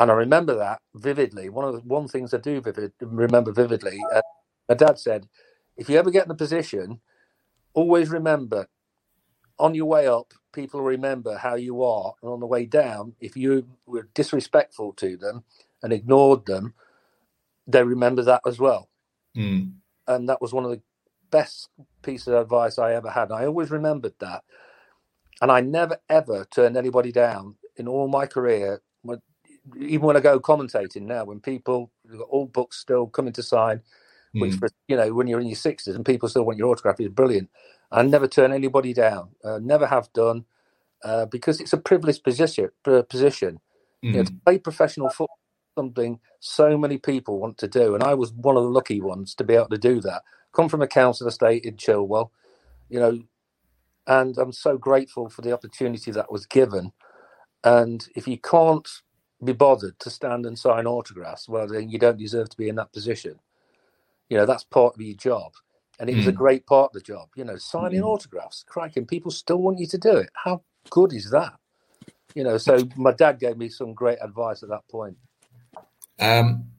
[0.00, 1.48] And I remember that vividly.
[1.48, 4.00] One of the one things I do vivid, remember vividly.
[4.12, 4.22] Uh,
[4.68, 5.28] my dad said,
[5.76, 7.00] "If you ever get in a position,
[7.74, 8.66] always remember,
[9.60, 13.36] on your way up, people remember how you are, and on the way down, if
[13.36, 15.44] you were disrespectful to them
[15.82, 16.74] and ignored them,
[17.66, 18.88] they remember that as well."
[19.36, 19.74] Mm.
[20.08, 20.82] And that was one of the
[21.30, 21.68] best
[22.02, 23.30] pieces of advice I ever had.
[23.30, 24.42] I always remembered that.
[25.40, 28.82] And I never, ever turned anybody down in all my career.
[29.78, 31.92] Even when I go commentating now, when people,
[32.28, 33.82] all books still coming to sign,
[34.34, 34.40] mm.
[34.40, 37.00] which, for, you know, when you're in your 60s and people still want your autograph
[37.00, 37.48] is brilliant.
[37.92, 40.44] I never turn anybody down, uh, never have done,
[41.04, 42.70] uh, because it's a privileged position.
[42.84, 43.60] Position,
[44.04, 44.10] mm.
[44.10, 45.38] you know, to play professional football
[45.76, 49.34] something so many people want to do, and I was one of the lucky ones
[49.36, 50.22] to be able to do that.
[50.52, 52.30] Come from a council estate in Chilwell,
[52.88, 53.22] you know,
[54.06, 56.92] and I'm so grateful for the opportunity that was given.
[57.62, 58.88] And if you can't
[59.42, 62.76] be bothered to stand and sign autographs, well, then you don't deserve to be in
[62.76, 63.38] that position.
[64.28, 65.52] You know, that's part of your job.
[66.00, 66.16] And it mm.
[66.16, 66.38] was a hmm.
[66.38, 68.06] great part of the job, you know, signing mm.
[68.06, 69.06] autographs, cracking.
[69.06, 70.30] People still want you to do it.
[70.32, 71.52] How good is that?
[72.34, 75.18] You know, so my dad gave me some great advice at that point.
[76.18, 76.70] Um,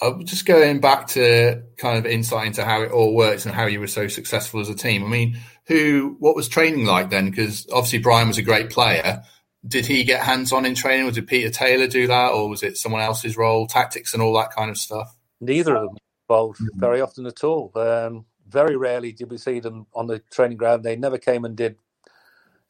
[0.00, 3.66] I'm just going back to kind of insight into how it all works and how
[3.66, 5.04] you were so successful as a team.
[5.04, 7.28] I mean, who, what was training like then?
[7.28, 9.22] Because obviously Brian was a great player.
[9.66, 12.62] Did he get hands on in training, or did Peter Taylor do that, or was
[12.62, 15.14] it someone else's role, tactics and all that kind of stuff?
[15.40, 16.80] Neither of them involved mm-hmm.
[16.80, 17.70] very often at all.
[17.74, 20.84] Um, very rarely did we see them on the training ground.
[20.84, 21.76] They never came and did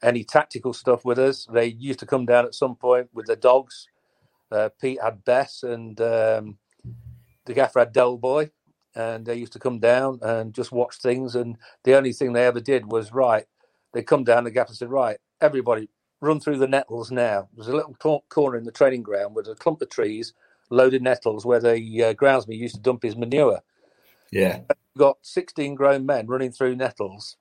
[0.02, 1.46] any tactical stuff with us.
[1.52, 3.86] They used to come down at some point with the dogs
[4.52, 6.58] uh, Pete had Bess and um,
[7.46, 8.50] the gaffer had Del Boy,
[8.94, 11.34] and they used to come down and just watch things.
[11.36, 13.46] And the only thing they ever did was right.
[13.94, 14.44] They come down.
[14.44, 15.90] The gaffer said, "Right, everybody,
[16.20, 17.96] run through the nettles now." There's a little
[18.30, 20.34] corner in the training ground with a clump of trees,
[20.70, 23.60] loaded nettles, where the uh, groundsman used to dump his manure.
[24.32, 24.60] Yeah,
[24.98, 27.36] got 16 grown men running through nettles,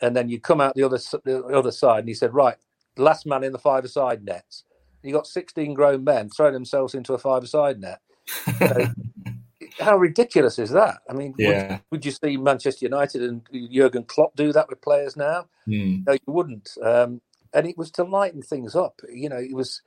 [0.00, 2.56] and then you come out the other the other side, and he said, right,
[2.96, 4.64] last man in the five-a-side nets.
[5.02, 8.00] You got 16 grown men throwing themselves into a five-a-side net.
[8.58, 8.86] So,
[9.78, 10.98] how ridiculous is that?
[11.08, 11.68] I mean, yeah.
[11.68, 15.46] would, would, you see Manchester United and Jurgen Klopp do that with players now?
[15.68, 16.06] Mm.
[16.06, 16.70] No, you wouldn't.
[16.82, 17.20] Um,
[17.52, 19.00] and it was to lighten things up.
[19.12, 19.82] You know, it was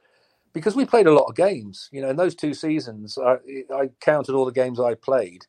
[0.53, 1.89] because we played a lot of games.
[1.91, 3.37] You know, in those two seasons, I,
[3.73, 5.45] I counted all the games I played.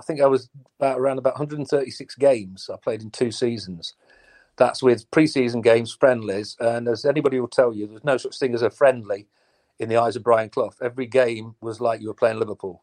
[0.00, 3.94] I think I was about around about 136 games I played in two seasons.
[4.56, 8.54] That's with preseason games, friendlies, and as anybody will tell you, there's no such thing
[8.54, 9.28] as a friendly
[9.78, 10.72] in the eyes of Brian Clough.
[10.82, 12.82] Every game was like you were playing Liverpool.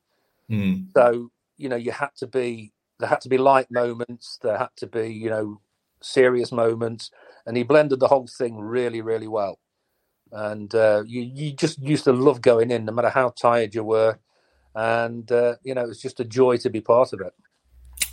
[0.49, 0.87] Mm.
[0.95, 4.75] So you know, you had to be there had to be light moments, there had
[4.77, 5.59] to be you know
[6.01, 7.09] serious moments,
[7.47, 9.57] and he blended the whole thing really, really well.
[10.31, 13.83] And uh, you you just used to love going in, no matter how tired you
[13.83, 14.19] were,
[14.77, 17.33] and uh, you know it was just a joy to be part of it.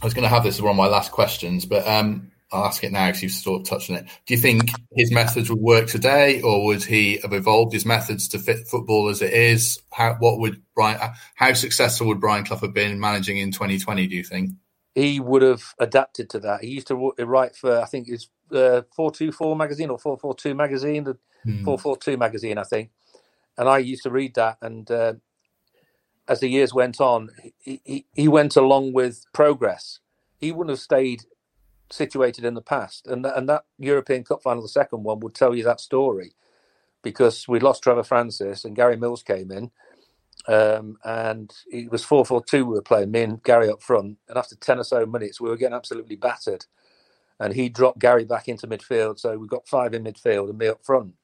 [0.00, 2.64] I was going to have this as one of my last questions, but um, I'll
[2.64, 4.07] ask it now because you've sort of touched on it.
[4.27, 8.29] Do you think his methods would work today, or would he have evolved his methods
[8.29, 9.81] to fit football as it is?
[9.92, 10.98] How what would Brian?
[11.35, 14.07] How successful would Brian Clough have been managing in 2020?
[14.07, 14.50] Do you think?
[14.94, 16.62] he would have adapted to that.
[16.62, 20.16] He used to write for I think it's uh, four two four magazine or four
[20.16, 21.64] four two magazine, the hmm.
[21.64, 22.90] four four two magazine, I think.
[23.59, 25.14] And I used to read that, and uh,
[26.29, 30.01] as the years went on, he, he, he went along with progress.
[30.39, 31.23] He wouldn't have stayed
[31.91, 35.55] situated in the past, and and that European Cup final, the second one, would tell
[35.55, 36.33] you that story,
[37.03, 39.71] because we lost Trevor Francis and Gary Mills came in,
[40.47, 44.19] um, and it was 4 4 2 we were playing, me and Gary up front.
[44.29, 46.67] And after 10 or so minutes, we were getting absolutely battered.
[47.41, 49.19] And he dropped Gary back into midfield.
[49.19, 51.15] So we got five in midfield and me up front.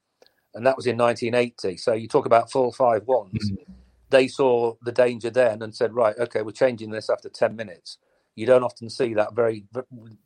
[0.54, 1.76] And that was in 1980.
[1.76, 3.32] So you talk about full five ones.
[3.32, 3.72] Mm-hmm.
[4.10, 7.98] They saw the danger then and said, right, okay, we're changing this after 10 minutes.
[8.36, 9.66] You don't often see that very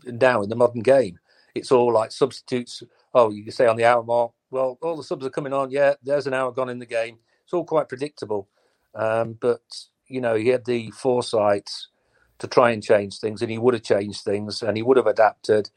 [0.06, 1.18] now in the modern game.
[1.54, 2.82] It's all like substitutes.
[3.14, 5.70] Oh, you say on the hour mark, well, all the subs are coming on.
[5.72, 7.18] Yeah, there's an hour gone in the game.
[7.44, 8.48] It's all quite predictable.
[8.94, 9.62] Um, but
[10.08, 11.70] you know, he had the foresight
[12.40, 15.08] to try and change things, and he would have changed things, and he would have
[15.08, 15.70] adapted.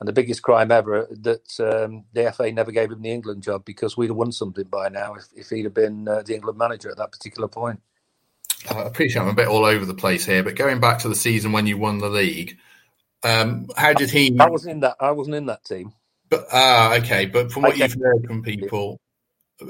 [0.00, 3.64] And the biggest crime ever that um, the FA never gave him the England job
[3.64, 6.58] because we'd have won something by now if, if he'd have been uh, the England
[6.58, 7.80] manager at that particular point.
[8.70, 11.14] I appreciate I'm a bit all over the place here, but going back to the
[11.14, 12.58] season when you won the league,
[13.22, 14.36] um, how did he?
[14.38, 14.96] I wasn't in that.
[15.00, 15.92] I wasn't in that team.
[16.28, 17.26] But ah, okay.
[17.26, 19.00] But from what you've heard from people,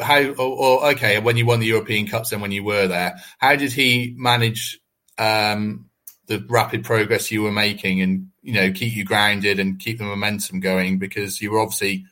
[0.01, 3.17] how or, or, okay when you won the European Cups and when you were there,
[3.39, 4.81] how did he manage
[5.19, 5.91] um,
[6.27, 10.05] the rapid progress you were making and you know keep you grounded and keep the
[10.05, 12.05] momentum going because you were obviously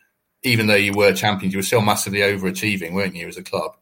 [0.42, 3.76] even though you were champions, you were still massively overachieving, weren't you, as a club?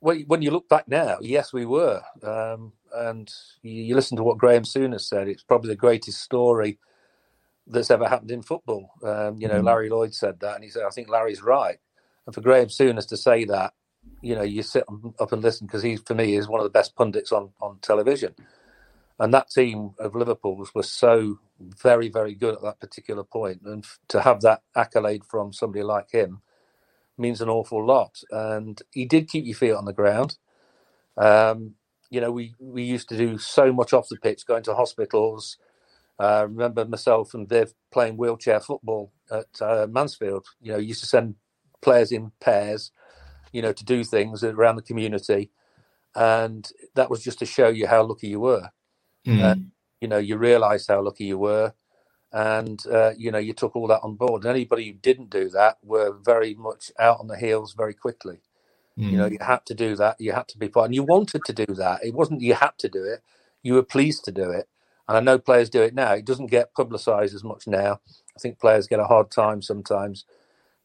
[0.00, 2.02] Well, when you look back now, yes, we were.
[2.22, 3.30] Um, and
[3.62, 6.78] you, you, listen to what Graham Souness said; it's probably the greatest story
[7.66, 8.90] that's ever happened in football.
[9.02, 9.64] Um, you know, mm.
[9.64, 11.78] Larry Lloyd said that, and he said, "I think Larry's right."
[12.26, 13.74] And for Graham Souness to say that,
[14.22, 14.84] you know, you sit
[15.18, 17.78] up and listen because he, for me, is one of the best pundits on, on
[17.80, 18.34] television.
[19.18, 23.62] And that team of Liverpool's was so very, very good at that particular point.
[23.64, 26.40] And to have that accolade from somebody like him
[27.16, 28.20] means an awful lot.
[28.30, 30.36] And he did keep your feet on the ground.
[31.16, 31.74] Um,
[32.10, 35.58] you know, we, we used to do so much off the pitch, going to hospitals.
[36.18, 40.46] I uh, remember myself and Viv playing wheelchair football at uh, Mansfield.
[40.60, 41.36] You know, used to send
[41.82, 42.92] players in pairs,
[43.52, 45.50] you know, to do things around the community.
[46.14, 48.70] And that was just to show you how lucky you were.
[49.26, 49.52] Mm.
[49.52, 51.74] And, you know, you realized how lucky you were.
[52.32, 54.42] And, uh, you know, you took all that on board.
[54.42, 58.40] And anybody who didn't do that were very much out on the heels very quickly.
[58.98, 59.10] Mm.
[59.10, 60.20] You know, you had to do that.
[60.20, 60.86] You had to be part.
[60.86, 62.04] And you wanted to do that.
[62.04, 63.22] It wasn't you had to do it.
[63.62, 64.68] You were pleased to do it.
[65.06, 66.12] And I know players do it now.
[66.12, 68.00] It doesn't get publicised as much now.
[68.36, 70.24] I think players get a hard time sometimes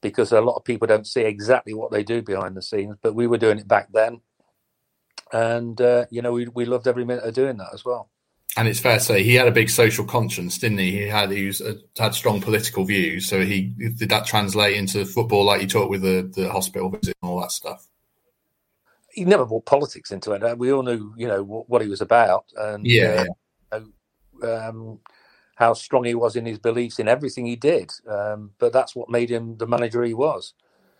[0.01, 2.97] because a lot of people don't see exactly what they do behind the scenes.
[3.01, 4.21] But we were doing it back then,
[5.31, 8.09] and uh, you know we we loved every minute of doing that as well.
[8.57, 10.91] And it's fair to say he had a big social conscience, didn't he?
[10.91, 13.27] He had he was, uh, had strong political views.
[13.27, 17.15] So he did that translate into football, like you talked with the the hospital visit
[17.21, 17.87] and all that stuff.
[19.11, 20.57] He never brought politics into it.
[20.57, 23.25] We all knew, you know, what, what he was about, and yeah.
[23.71, 23.81] Uh,
[24.43, 24.99] um,
[25.55, 27.91] how strong he was in his beliefs in everything he did.
[28.07, 30.53] Um, but that's what made him the manager he was.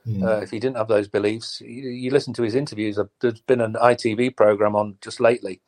[0.06, 0.24] Mm.
[0.24, 3.00] Uh, if he didn't have those beliefs, you, you, listen to his interviews.
[3.22, 5.62] There's been an ITV program on just lately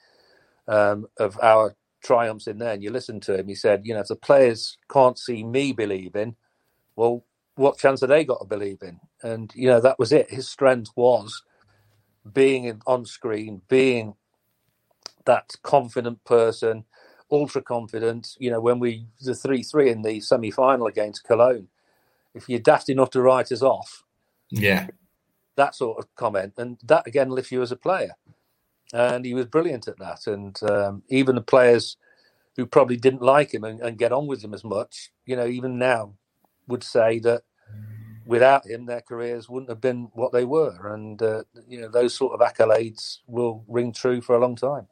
[0.72, 3.48] um, of our triumphs in there, and you listen to him.
[3.50, 6.38] He said, "You know, if the players can't see me believing,
[6.96, 10.32] well, what chance have they got to believe in?" And you know, that was it.
[10.32, 11.44] His strength was
[12.34, 14.16] being on screen, being
[15.26, 16.86] that confident person
[17.32, 18.36] ultra confident.
[18.40, 21.70] You know, when we the three three in the semi final against Cologne,
[22.34, 24.04] if you're daft enough to write us off,
[24.52, 24.88] yeah,
[25.56, 28.16] that sort of comment, and that again lifts you as a player.
[28.94, 30.28] And he was brilliant at that.
[30.28, 31.98] And um, even the players
[32.58, 35.48] who probably didn't like him and, and get on with him as much, you know,
[35.48, 36.16] even now
[36.68, 37.44] would say that
[38.26, 40.94] without him, their careers wouldn't have been what they were.
[40.94, 44.88] And, uh, you know, those sort of accolades will ring true for a long time.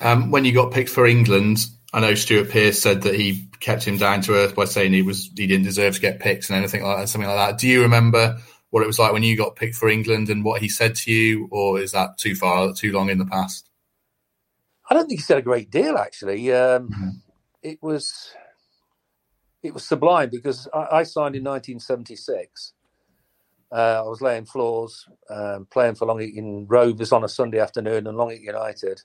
[0.00, 3.84] Um, when you got picked for England, I know Stuart Pearce said that he kept
[3.84, 6.56] him down to earth by saying he was he didn't deserve to get picked and
[6.56, 7.58] anything like that, something like that.
[7.58, 8.38] Do you remember
[8.70, 11.12] what it was like when you got picked for England and what he said to
[11.12, 13.68] you, or is that too far, too long in the past?
[14.88, 15.96] I don't think he said a great deal.
[15.96, 17.08] Actually, um, mm-hmm.
[17.62, 18.34] it was
[19.62, 22.72] it was sublime because I, I signed in 1976.
[23.72, 28.08] Uh, I was laying floors, um, playing for Long Eaton Rovers on a Sunday afternoon
[28.08, 29.02] and Long Eaton United.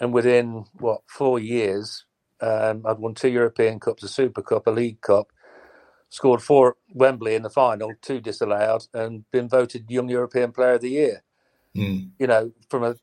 [0.00, 2.04] And within what four years,
[2.40, 5.28] um, I'd won two European Cups, a Super Cup, a League Cup,
[6.12, 10.74] scored four at Wembley in the final, two disallowed, and been voted Young European Player
[10.74, 11.22] of the Year.
[11.74, 12.10] Mm.
[12.18, 12.96] You know, from a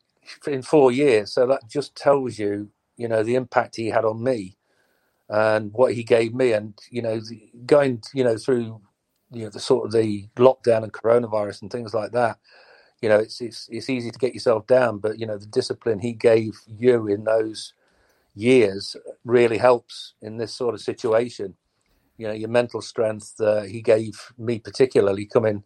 [0.46, 1.34] in four years.
[1.34, 4.58] So that just tells you, you know, the impact he had on me
[5.28, 7.20] and what he gave me, and you know,
[7.66, 8.80] going, you know, through,
[9.32, 12.38] you know, the sort of the lockdown and coronavirus and things like that.
[13.02, 16.00] You know, it's it's it's easy to get yourself down, but you know, the discipline
[16.00, 17.74] he gave you in those
[18.36, 18.96] years
[19.26, 21.56] really helps in this sort of situation
[22.20, 25.64] you know your mental strength uh, he gave me particularly coming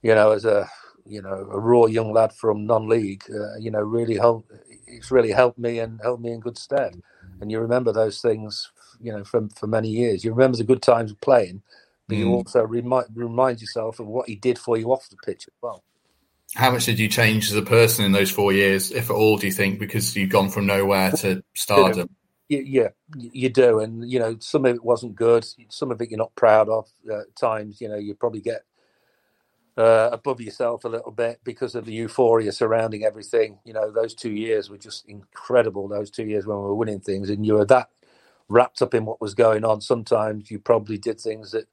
[0.00, 0.70] you know as a
[1.04, 4.50] you know a raw young lad from non-league uh, you know really helped
[4.86, 7.00] it's really helped me and helped me in good stead.
[7.40, 10.24] And you remember those things you know from for many years.
[10.24, 11.62] You remember the good times of playing
[12.08, 12.20] but mm.
[12.20, 15.54] you also remind remind yourself of what he did for you off the pitch as
[15.60, 15.82] well.
[16.54, 19.38] How much did you change as a person in those four years if at all
[19.38, 19.78] do you think?
[19.78, 22.10] Because you've gone from nowhere to stardom
[22.50, 25.46] yeah, you do, and you know some of it wasn't good.
[25.70, 26.88] Some of it you're not proud of.
[27.10, 28.64] Uh, at times, you know, you probably get
[29.78, 33.58] uh, above yourself a little bit because of the euphoria surrounding everything.
[33.64, 35.88] You know, those two years were just incredible.
[35.88, 37.90] Those two years when we were winning things, and you were that
[38.48, 39.82] wrapped up in what was going on.
[39.82, 41.68] Sometimes you probably did things that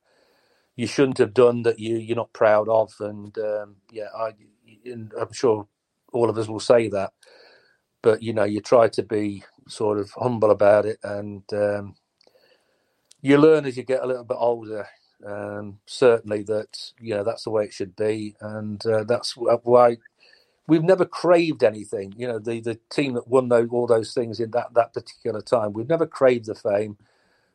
[0.78, 2.94] you shouldn't have done that you you're not proud of.
[3.02, 4.34] And um, yeah, I,
[5.20, 5.68] I'm sure
[6.14, 7.14] all of us will say that.
[8.04, 11.96] But you know, you try to be sort of humble about it, and um,
[13.22, 14.88] you learn as you get a little bit older.
[15.26, 19.98] Um, certainly, that you know that's the way it should be, and uh, that's why
[20.68, 22.14] we've never craved anything.
[22.16, 25.42] You know, the the team that won those, all those things in that that particular
[25.42, 26.98] time, we've never craved the fame.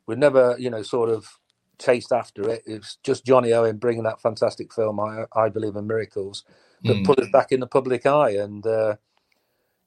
[0.07, 1.39] We've never, you know, sort of
[1.79, 2.63] chased after it.
[2.67, 6.45] It's just Jonny Owen bringing that fantastic film, I, I believe in miracles,
[6.85, 7.07] that mm.
[7.07, 8.97] put us back in the public eye, and uh,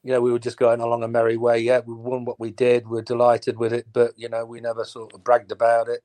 [0.07, 1.59] you know, we were just going along a merry way.
[1.59, 2.87] Yeah, we won what we did.
[2.87, 6.01] We're delighted with it, but you know, we never sort of bragged about it.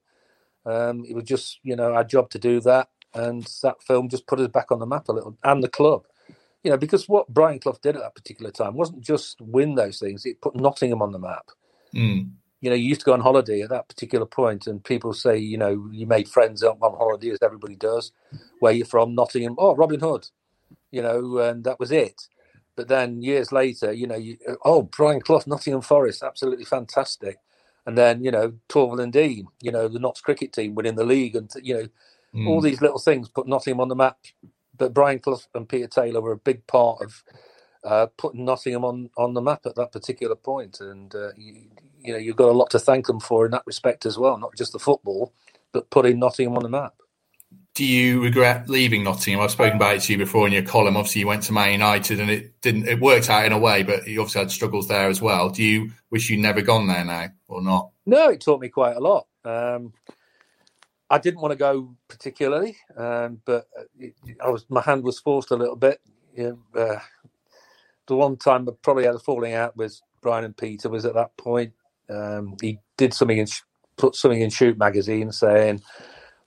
[0.66, 4.26] Um, it was just, you know, our job to do that, and that film just
[4.26, 6.02] put us back on the map a little, and the club.
[6.64, 10.00] You know, because what Brian Clough did at that particular time wasn't just win those
[10.00, 11.52] things; it put Nottingham on the map.
[11.94, 12.32] Mm.
[12.60, 15.38] You know, you used to go on holiday at that particular point, and people say,
[15.38, 18.10] you know, you made friends on holiday, as everybody does.
[18.58, 19.54] Where you're from, Nottingham?
[19.58, 20.26] Oh, Robin Hood.
[20.90, 22.28] You know, and that was it.
[22.76, 27.38] But then years later, you know, you, oh, Brian Clough, Nottingham Forest, absolutely fantastic.
[27.86, 31.04] And then, you know, Torvill and Dean, you know, the Notts cricket team winning the
[31.04, 31.88] league and, you know,
[32.34, 32.48] mm.
[32.48, 34.18] all these little things put Nottingham on the map.
[34.76, 37.22] But Brian Clough and Peter Taylor were a big part of
[37.84, 40.80] uh, putting Nottingham on, on the map at that particular point.
[40.80, 41.66] And, uh, you,
[42.00, 44.38] you know, you've got a lot to thank them for in that respect as well,
[44.38, 45.34] not just the football,
[45.72, 46.94] but putting Nottingham on the map
[47.74, 49.40] do you regret leaving Nottingham?
[49.40, 50.96] I've spoken about it to you before in your column.
[50.96, 52.86] Obviously, you went to Man United, and it didn't.
[52.86, 55.48] It worked out in a way, but you obviously had struggles there as well.
[55.48, 57.90] Do you wish you'd never gone there now, or not?
[58.04, 59.26] No, it taught me quite a lot.
[59.44, 59.94] Um,
[61.08, 63.66] I didn't want to go particularly, um, but
[63.98, 66.00] it, I was my hand was forced a little bit.
[66.36, 66.98] You know, uh,
[68.06, 71.14] the one time I probably had a falling out with Brian and Peter was at
[71.14, 71.72] that point.
[72.10, 73.46] Um, he did something in
[73.96, 75.82] put something in Shoot magazine saying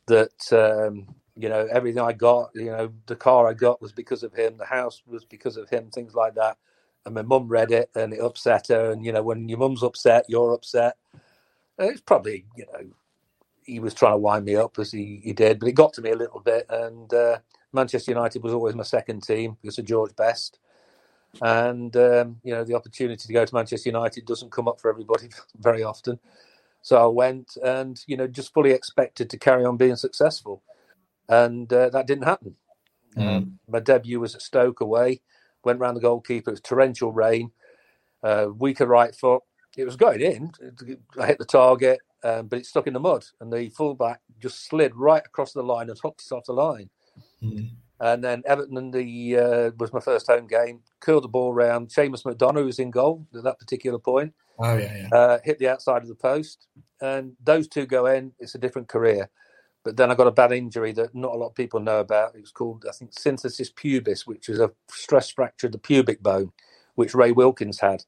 [0.07, 4.23] that um, you know everything I got, you know, the car I got was because
[4.23, 6.57] of him, the house was because of him, things like that.
[7.05, 8.91] And my mum read it, and it upset her.
[8.91, 10.97] And you know, when your mum's upset, you're upset.
[11.79, 12.87] it's probably you know
[13.63, 16.01] he was trying to wind me up as he, he did, but it got to
[16.01, 16.65] me a little bit.
[16.69, 17.39] And uh,
[17.73, 20.59] Manchester United was always my second team because of George Best.
[21.41, 24.89] And um, you know, the opportunity to go to Manchester United doesn't come up for
[24.89, 25.29] everybody
[25.59, 26.19] very often.
[26.81, 30.61] So I went and, you know, just fully expected to carry on being successful.
[31.29, 32.55] And uh, that didn't happen.
[33.17, 33.27] Mm.
[33.27, 35.21] Um, my debut was at Stoke away,
[35.63, 36.51] went round the goalkeeper.
[36.51, 37.51] It was torrential rain,
[38.23, 39.41] uh, weaker right foot,
[39.77, 40.51] it was going in.
[41.19, 44.67] I hit the target, um, but it stuck in the mud, and the fullback just
[44.67, 46.89] slid right across the line and hooked it off the line.
[47.43, 47.69] Mm.
[47.99, 50.81] And then Everton and the uh, was my first home game.
[50.99, 51.89] Curled the ball round.
[51.89, 54.33] Seamus McDonagh was in goal at that particular point.
[54.59, 55.17] Oh yeah, yeah.
[55.17, 56.67] Uh, hit the outside of the post,
[57.01, 58.33] and those two go in.
[58.39, 59.29] It's a different career.
[59.85, 62.35] But then I got a bad injury that not a lot of people know about.
[62.35, 66.23] It was called, I think, symphysis pubis, which is a stress fracture of the pubic
[66.23, 66.51] bone,
[66.95, 68.03] which Ray Wilkins had.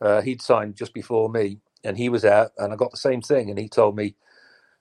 [0.00, 3.20] Uh, he'd signed just before me, and he was out, and I got the same
[3.20, 3.50] thing.
[3.50, 4.16] And he told me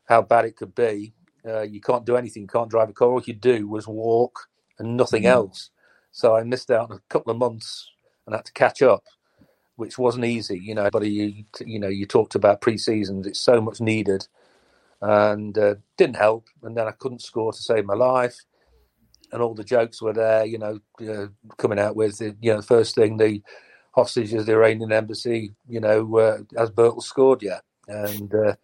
[0.06, 1.14] how bad it could be.
[1.46, 3.10] Uh, you can't do anything, you can't drive a car.
[3.10, 4.48] All you do was walk
[4.80, 5.28] and nothing mm.
[5.28, 5.72] else.
[6.12, 7.92] So I missed out a couple of months
[8.26, 9.04] and had to catch up,
[9.76, 10.58] which wasn't easy.
[10.58, 14.30] You know, but you you know you talked about pre-seasons; it's so much needed,
[15.02, 16.48] and uh, didn't help.
[16.64, 18.38] And then I couldn't score to save my life,
[19.32, 20.46] and all the jokes were there.
[20.46, 21.28] You know, uh,
[21.58, 23.42] coming out with you know the first thing the
[23.92, 25.54] hostages the Iranian embassy.
[25.68, 27.64] You know, uh, has Birtles scored yet?
[27.88, 28.56] And uh,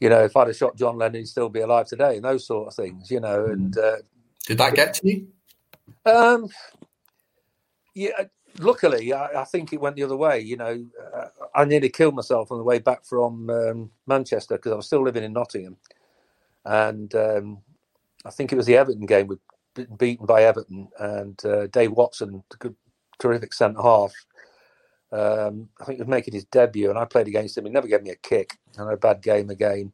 [0.00, 2.46] you know, if I'd have shot John Lennon, he'd still be alive today, and those
[2.46, 3.10] sort of things.
[3.10, 3.96] You know, and uh,
[4.46, 5.28] did that get to you?
[6.04, 6.48] Um,
[7.94, 8.24] yeah,
[8.60, 10.40] luckily, I, I, think it went the other way.
[10.40, 14.72] You know, uh, I nearly killed myself on the way back from um, Manchester because
[14.72, 15.76] I was still living in Nottingham,
[16.64, 17.58] and um,
[18.24, 19.36] I think it was the Everton game we
[19.96, 22.74] beaten by Everton, and uh, Dave Watson, good,
[23.18, 24.12] terrific centre half.
[25.10, 27.64] Um, I think he was making his debut, and I played against him.
[27.64, 28.58] He never gave me a kick.
[28.78, 29.92] I had a bad game again,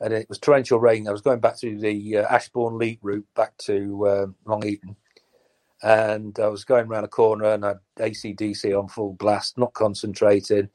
[0.00, 1.08] and it was torrential rain.
[1.08, 4.96] I was going back through the uh, Ashbourne Leek route back to uh, Long Eaton
[5.82, 9.74] and I was going around a corner and I had ACDC on full blast, not
[9.74, 10.68] concentrating,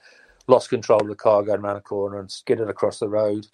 [0.47, 3.47] lost control of the car going around a corner and skidded across the road,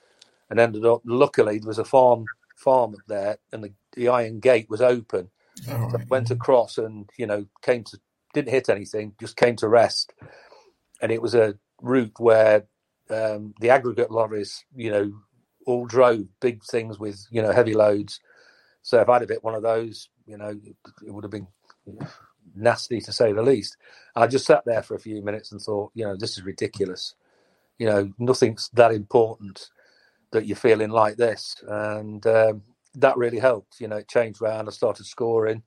[0.49, 1.01] and ended up.
[1.05, 2.25] Luckily, there was a farm
[2.55, 5.29] farm up there, and the, the iron gate was open.
[5.69, 7.99] Oh, so I went across and you know came to
[8.33, 10.13] didn't hit anything, just came to rest,
[11.01, 12.65] and it was a route where
[13.09, 15.11] um, the aggregate lorries, you know,
[15.65, 18.19] all drove big things with you know heavy loads.
[18.81, 20.49] So if I'd have hit one of those, you know,
[21.05, 21.47] it would have been
[22.55, 23.77] nasty to say the least.
[24.15, 27.15] I just sat there for a few minutes and thought, you know, this is ridiculous.
[27.79, 29.69] You know, nothing's that important
[30.31, 32.61] that you're feeling like this, and um,
[32.95, 33.79] that really helped.
[33.79, 34.67] You know, it changed around.
[34.67, 35.63] I started scoring.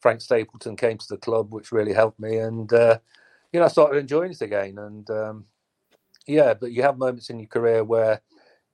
[0.00, 2.98] Frank Stapleton came to the club, which really helped me, and uh,
[3.52, 4.78] you know, I started enjoying it again.
[4.78, 5.44] And um,
[6.26, 8.20] yeah, but you have moments in your career where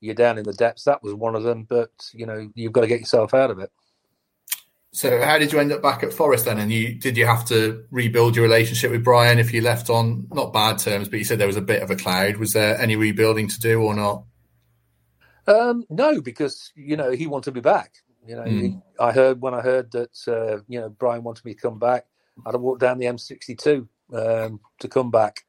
[0.01, 0.85] you're down in the depths.
[0.85, 3.61] That was one of them, but you know, you've got to get yourself out of
[3.61, 3.71] it.
[4.95, 6.59] So, how did you end up back at Forest then?
[6.59, 10.27] And you did you have to rebuild your relationship with Brian if you left on
[10.31, 12.37] not bad terms, but you said there was a bit of a cloud.
[12.37, 14.25] Was there any rebuilding to do or not?
[15.47, 17.95] Um, no, because you know he wanted me back.
[18.27, 18.61] You know, mm.
[18.61, 21.79] he, I heard when I heard that uh, you know Brian wanted me to come
[21.79, 22.05] back,
[22.45, 25.47] I'd have walked down the M62 um, to come back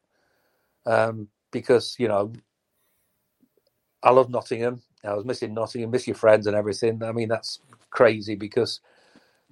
[0.86, 2.32] um, because you know
[4.02, 4.82] I love Nottingham.
[5.04, 7.04] I was missing Nottingham, miss your friends and everything.
[7.04, 8.80] I mean, that's crazy because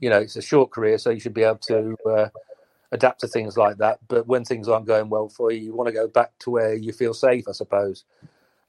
[0.02, 2.30] you know it's a short career, so you should be able to uh,
[2.91, 3.99] adapt to things like that.
[4.10, 6.74] But when things aren't going well for you, you want to go back to where
[6.76, 8.04] you feel safe, I suppose.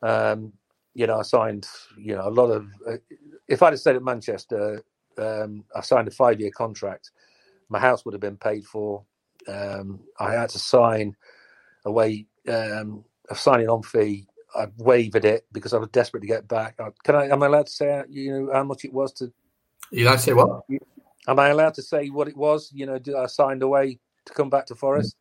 [0.02, 0.52] Um,
[0.94, 1.66] you know, I signed
[1.98, 2.66] you know a lot of.
[2.86, 2.98] Uh,
[3.48, 4.84] if I'd have stayed at Manchester,
[5.18, 7.10] um, I signed a five-year contract.
[7.68, 9.04] My house would have been paid for.
[9.48, 11.16] Um, I had to sign
[11.84, 14.26] away um, a signing on fee.
[14.54, 16.78] I waived it because I was desperate to get back.
[17.04, 17.28] Can I?
[17.28, 19.32] Am I allowed to say you know how much it was to?
[19.90, 20.64] You allowed to say what?
[21.28, 22.70] Am I allowed to say what it was?
[22.74, 25.16] You know, I signed away to come back to Forest.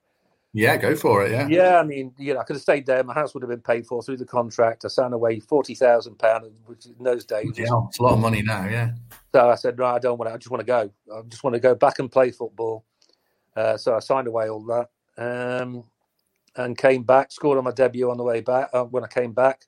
[0.53, 1.31] Yeah, go for it.
[1.31, 1.79] Yeah, yeah.
[1.79, 3.03] I mean, you know, I could have stayed there.
[3.05, 4.83] My house would have been paid for through the contract.
[4.83, 8.19] I signed away forty thousand pounds, which in those days, yeah, it's a lot of
[8.19, 8.67] money now.
[8.67, 8.91] Yeah.
[9.33, 10.33] So I said, no, I don't want to.
[10.33, 10.91] I just want to go.
[11.13, 12.83] I just want to go back and play football.
[13.55, 15.85] Uh, so I signed away all that, um,
[16.57, 17.31] and came back.
[17.31, 18.69] Scored on my debut on the way back.
[18.73, 19.67] Uh, when I came back,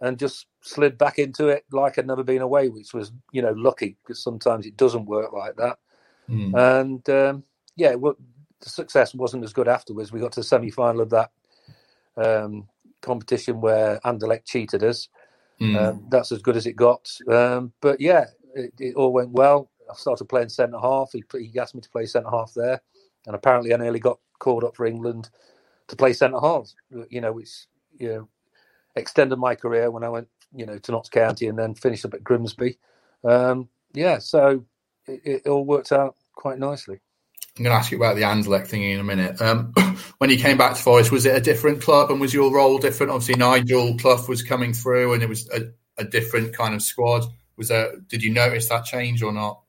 [0.00, 3.52] and just slid back into it like I'd never been away, which was you know
[3.52, 5.78] lucky because sometimes it doesn't work like that.
[6.28, 6.80] Mm.
[6.80, 7.44] And um,
[7.76, 8.16] yeah, well,
[8.60, 10.12] the success wasn't as good afterwards.
[10.12, 11.30] We got to the semi final of that
[12.16, 12.68] um,
[13.00, 15.08] competition where Anderlecht cheated us.
[15.60, 15.76] Mm.
[15.76, 17.08] Um, that's as good as it got.
[17.30, 19.70] Um, but yeah, it, it, all went well.
[19.90, 21.10] I started playing centre half.
[21.12, 22.80] He, he asked me to play centre half there,
[23.26, 25.30] and apparently I nearly got called up for England
[25.88, 26.72] to play centre half.
[27.08, 27.66] You know, which
[27.96, 28.28] you know
[28.96, 32.14] extended my career when I went, you know, to Notts County and then finished up
[32.14, 32.78] at Grimsby.
[33.24, 34.64] Um, yeah, so
[35.06, 37.00] it, it, all worked out quite nicely.
[37.56, 39.40] I'm going to ask you about the Anderlecht thing in a minute.
[39.40, 39.72] Um,
[40.18, 42.78] when you came back to Forest, was it a different club and was your role
[42.78, 43.12] different?
[43.12, 47.24] Obviously, Nigel Clough was coming through and it was a, a different kind of squad.
[47.56, 47.96] Was there?
[48.08, 49.60] Did you notice that change or not?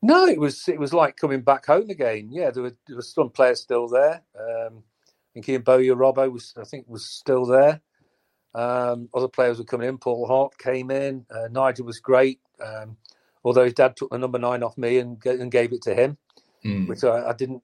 [0.00, 2.28] No, it was it was like coming back home again.
[2.30, 4.22] Yeah, there were there were some players still there.
[4.38, 4.84] Um,
[5.32, 7.80] think Ian Bowyer Robbo was, I think, was still there.
[8.54, 9.98] Um, other players were coming in.
[9.98, 11.24] Paul Hart came in.
[11.30, 12.40] Uh, Nigel was great.
[12.62, 12.96] Um,
[13.44, 16.16] although his dad took the number nine off me and, and gave it to him,
[16.64, 16.86] mm.
[16.88, 17.62] which I, I, didn't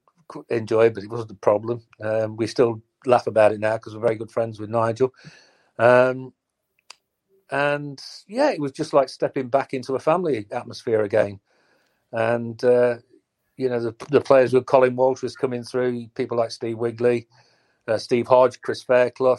[0.48, 1.82] enjoy, but it wasn't a problem.
[2.00, 5.12] Um, we still laugh about it now because we're very good friends with Nigel.
[5.78, 6.32] Um,
[7.50, 11.40] and yeah, it was just like stepping back into a family atmosphere again.
[12.12, 12.96] And uh,
[13.56, 17.26] you know, the, the players with Colin Walsh was coming through, people like Steve Wigley,
[17.86, 19.38] uh, Steve Hodge, Chris Fairclough.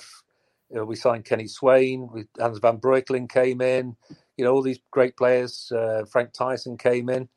[0.69, 2.09] You know, we signed Kenny Swain.
[2.11, 3.95] We, Hans van Breukelen came in.
[4.37, 5.71] You know, all these great players.
[5.71, 7.27] Uh, Frank Tyson came in.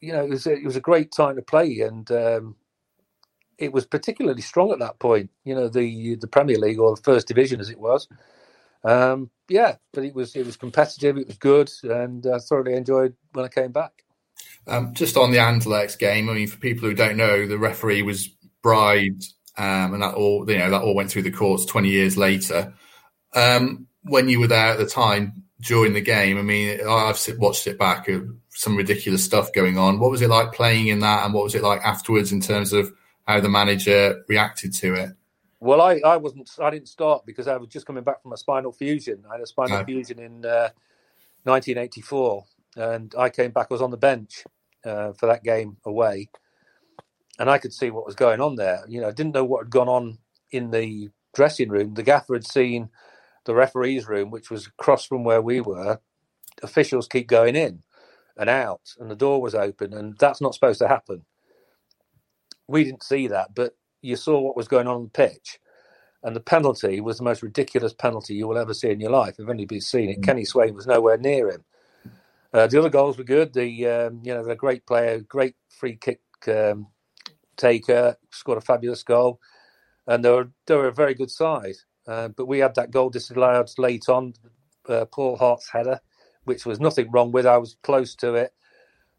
[0.00, 2.56] You know, it was a, it was a great time to play, and um,
[3.58, 5.30] it was particularly strong at that point.
[5.44, 8.08] You know, the the Premier League or the First Division as it was.
[8.84, 11.16] Um, yeah, but it was it was competitive.
[11.16, 14.04] It was good, and I thoroughly enjoyed when I came back.
[14.66, 18.02] Um, just on the Anderlecht game, I mean, for people who don't know, the referee
[18.02, 18.28] was
[18.62, 19.24] bribed,
[19.58, 22.72] um, and that all you know that all went through the courts twenty years later.
[23.34, 27.66] Um, when you were there at the time during the game, I mean, I've watched
[27.66, 28.08] it back.
[28.50, 29.98] Some ridiculous stuff going on.
[29.98, 32.72] What was it like playing in that, and what was it like afterwards in terms
[32.72, 32.92] of
[33.26, 35.10] how the manager reacted to it?
[35.60, 36.48] Well, I, I wasn't.
[36.60, 39.24] I didn't start because I was just coming back from a spinal fusion.
[39.28, 40.70] I had a spinal fusion in uh,
[41.42, 42.44] 1984,
[42.76, 43.66] and I came back.
[43.70, 44.44] I was on the bench
[44.84, 46.28] uh, for that game away,
[47.38, 48.84] and I could see what was going on there.
[48.88, 50.18] You know, I didn't know what had gone on
[50.50, 51.94] in the dressing room.
[51.94, 52.90] The gaffer had seen
[53.44, 56.00] the referees' room, which was across from where we were.
[56.62, 57.82] Officials keep going in
[58.36, 61.24] and out, and the door was open, and that's not supposed to happen.
[62.66, 65.58] We didn't see that, but you saw what was going on on the pitch.
[66.24, 69.36] And the penalty was the most ridiculous penalty you will ever see in your life.
[69.38, 70.20] Only been seen it.
[70.20, 70.24] Mm.
[70.24, 71.64] Kenny Swain was nowhere near him.
[72.52, 73.52] Uh, the other goals were good.
[73.52, 76.88] The um, you know the great player, great free kick um,
[77.58, 79.40] taker, scored a fabulous goal,
[80.06, 81.76] and they were they were a very good side.
[82.06, 84.32] Uh, but we had that goal disallowed late on,
[84.88, 86.00] uh, Paul Hart's header,
[86.44, 87.44] which was nothing wrong with.
[87.44, 88.52] I was close to it.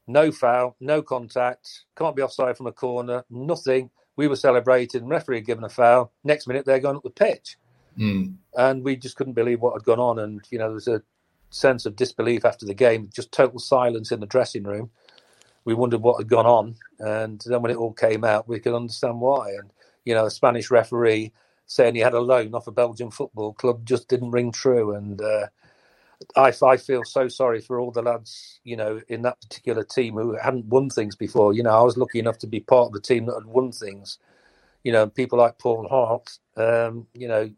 [0.07, 3.91] No foul, no contact, can't be offside from a corner, nothing.
[4.15, 5.07] We were celebrating.
[5.07, 6.11] Referee had given a foul.
[6.23, 7.57] Next minute, they're going up the pitch.
[7.95, 8.37] Mm.
[8.57, 10.17] And we just couldn't believe what had gone on.
[10.17, 11.03] And, you know, there was a
[11.51, 14.89] sense of disbelief after the game, just total silence in the dressing room.
[15.65, 16.75] We wondered what had gone on.
[16.99, 19.51] And then when it all came out, we could understand why.
[19.51, 19.71] And,
[20.05, 21.31] you know, a Spanish referee
[21.65, 24.95] saying he had a loan off a Belgian football club just didn't ring true.
[24.95, 25.47] And uh,
[26.35, 30.15] I, I feel so sorry for all the lads, you know, in that particular team
[30.15, 31.53] who hadn't won things before.
[31.53, 33.71] You know, I was lucky enough to be part of the team that had won
[33.71, 34.17] things.
[34.83, 37.49] You know, people like Paul Hart, um, you know,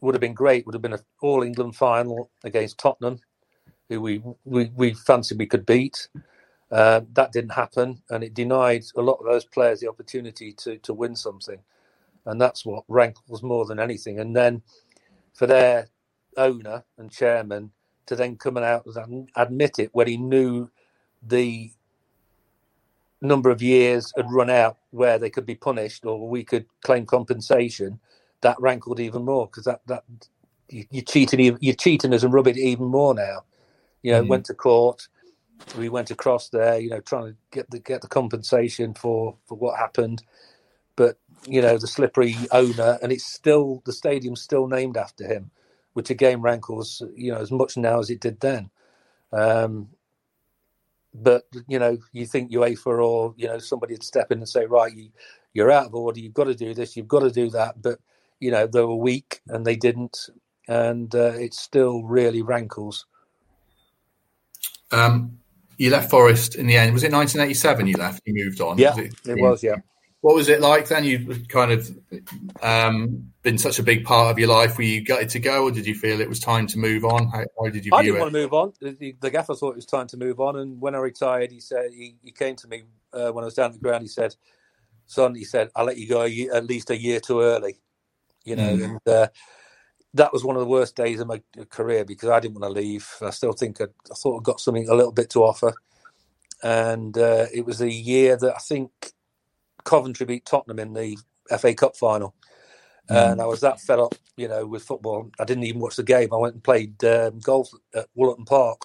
[0.00, 0.66] would have been great.
[0.66, 3.20] Would have been an All England final against Tottenham,
[3.88, 6.08] who we we, we fancied we could beat.
[6.70, 10.78] Uh, that didn't happen, and it denied a lot of those players the opportunity to
[10.78, 11.58] to win something,
[12.24, 14.18] and that's what rankles more than anything.
[14.18, 14.62] And then
[15.32, 15.88] for their
[16.36, 17.70] owner and chairman
[18.06, 20.70] to then come out and admit it when he knew
[21.22, 21.70] the
[23.20, 27.06] number of years had run out where they could be punished or we could claim
[27.06, 27.98] compensation,
[28.42, 30.04] that rankled even more because that that
[30.68, 33.44] you, are cheating you're cheating us and rubbing it even more now.
[34.02, 34.28] You know, mm.
[34.28, 35.08] went to court.
[35.76, 39.56] We went across there, you know, trying to get the get the compensation for for
[39.56, 40.22] what happened,
[40.96, 45.50] but you know the slippery owner, and it's still the stadium's still named after him
[45.96, 48.68] which again rankles, you know, as much now as it did then.
[49.32, 49.88] Um,
[51.14, 54.66] but you know, you think UEFA or you know somebody would step in and say,
[54.66, 55.08] right, you,
[55.54, 56.20] you're out of order.
[56.20, 56.98] You've got to do this.
[56.98, 57.80] You've got to do that.
[57.80, 57.98] But
[58.40, 60.28] you know, they were weak and they didn't,
[60.68, 63.06] and uh, it still really rankles.
[64.92, 65.38] Um,
[65.76, 66.92] you left Forest in the end.
[66.92, 67.86] Was it 1987?
[67.86, 68.22] You left.
[68.24, 68.78] You moved on.
[68.78, 69.62] Yeah, was it, it was.
[69.62, 69.76] Yeah.
[70.22, 71.04] What was it like then?
[71.04, 71.88] You kind of
[72.60, 74.76] um, been such a big part of your life.
[74.76, 77.28] Were you gutted to go, or did you feel it was time to move on?
[77.28, 77.92] How, how did you?
[77.94, 78.20] I didn't it?
[78.20, 78.72] want to move on.
[78.80, 81.60] The, the, gaffer thought it was time to move on, and when I retired, he
[81.60, 84.02] said he, he came to me uh, when I was down at the ground.
[84.02, 84.34] He said,
[85.06, 87.78] "Son," he said, "I'll let you go at least a year too early."
[88.44, 88.84] You know, mm.
[88.84, 89.28] and uh,
[90.16, 92.80] that was one of the worst days of my career because I didn't want to
[92.80, 93.08] leave.
[93.22, 95.72] I still think I'd, I thought I got something a little bit to offer,
[96.62, 98.90] and uh, it was a year that I think
[99.84, 101.18] Coventry beat Tottenham in the
[101.58, 102.34] FA Cup final.
[103.08, 103.32] Mm.
[103.32, 105.30] And I was that fed up, you know, with football.
[105.38, 106.32] I didn't even watch the game.
[106.32, 108.82] I went and played um, golf at Wollaton Park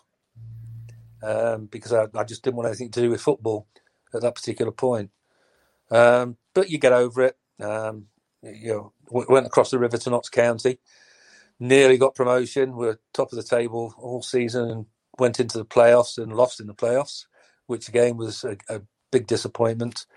[1.23, 3.67] um, because I, I, just didn't want anything to do with football
[4.13, 5.09] at that particular point.
[5.89, 7.37] Um, but you get over it.
[7.59, 8.05] Um,
[8.43, 10.79] you know, went across the river to Notts County,
[11.61, 12.75] nearly got promotion.
[12.75, 14.87] We are top of the table all season and
[15.19, 17.25] went into the playoffs and lost in the playoffs,
[17.67, 18.81] which again was a, a
[19.11, 20.07] big disappointment.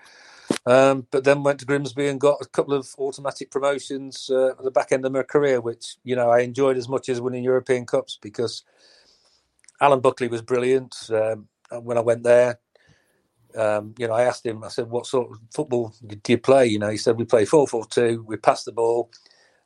[0.67, 4.65] Um, but then went to Grimsby and got a couple of automatic promotions uh, at
[4.65, 7.45] the back end of my career, which you know I enjoyed as much as winning
[7.45, 8.65] European Cups because
[9.81, 10.97] Alan Buckley was brilliant.
[11.11, 11.49] Um,
[11.83, 12.61] when I went there,
[13.57, 14.65] um, you know, I asked him.
[14.65, 17.45] I said, "What sort of football do you play?" You know, he said, "We play
[17.45, 18.25] four-four-two.
[18.27, 19.11] We pass the ball."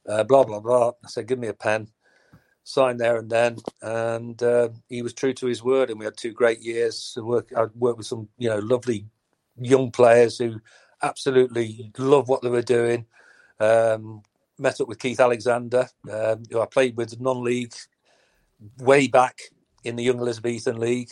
[0.09, 0.93] Uh, blah blah blah.
[1.05, 1.89] I said, "Give me a pen."
[2.65, 5.91] Signed there and then, and uh, he was true to his word.
[5.91, 7.15] And we had two great years.
[7.17, 9.07] I worked, I worked with some, you know, lovely
[9.59, 10.61] young players who
[11.03, 13.07] absolutely love what they were doing.
[13.59, 14.23] Um,
[14.59, 17.75] met up with Keith Alexander, um, who I played with non-league
[18.79, 19.39] way back
[19.85, 21.11] in the Young Elizabethan League,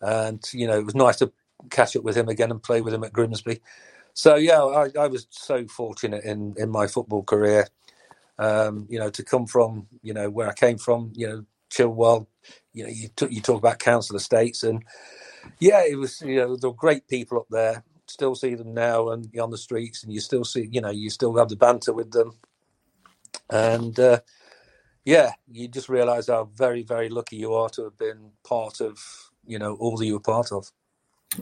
[0.00, 1.32] and you know it was nice to
[1.70, 3.60] catch up with him again and play with him at Grimsby.
[4.14, 7.68] So yeah, I, I was so fortunate in in my football career.
[8.38, 12.26] Um, you know, to come from you know where I came from, you know, Chilwell.
[12.74, 14.84] You know, you, t- you talk about council estates, and
[15.60, 19.10] yeah, it was you know there were great people up there still see them now
[19.10, 21.92] and on the streets, and you still see, you know, you still have the banter
[21.92, 22.38] with them,
[23.50, 24.20] and uh,
[25.04, 28.98] yeah, you just realise how very, very lucky you are to have been part of,
[29.46, 30.70] you know, all that you were part of.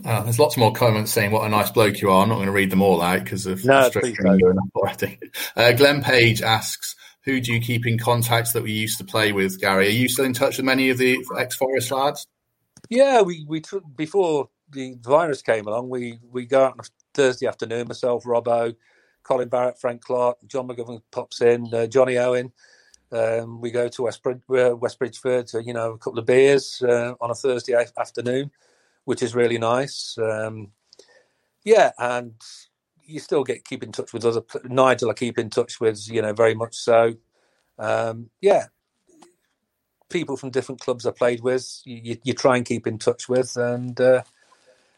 [0.03, 2.23] Uh, there's lots more comments saying what a nice bloke you are.
[2.23, 3.89] I'm not going to read them all out because of no,
[4.75, 5.19] already.
[5.55, 9.31] Uh, Glenn Page asks, "Who do you keep in contact that we used to play
[9.31, 9.87] with, Gary?
[9.87, 12.27] Are you still in touch with many of the ex-Forest lads?"
[12.89, 13.61] Yeah, we we
[13.95, 17.87] before the virus came along, we we go out on a Thursday afternoon.
[17.87, 18.75] Myself, Robbo,
[19.23, 22.51] Colin Barrett, Frank Clark, John McGovern pops in, uh, Jonny Owen.
[23.11, 26.81] Um, we go to West, uh, West Bridgford, to, you know, a couple of beers
[26.81, 28.51] uh, on a Thursday afternoon,
[29.05, 30.17] which is really nice.
[30.17, 30.71] Um,
[31.63, 32.33] yeah, and
[33.03, 35.09] you still get keep in touch with other Nigel.
[35.09, 37.15] I keep in touch with, you know, very much so.
[37.77, 38.65] Um, yeah,
[40.09, 43.57] people from different clubs I played with, you, you, try and keep in touch with,
[43.57, 44.23] and uh,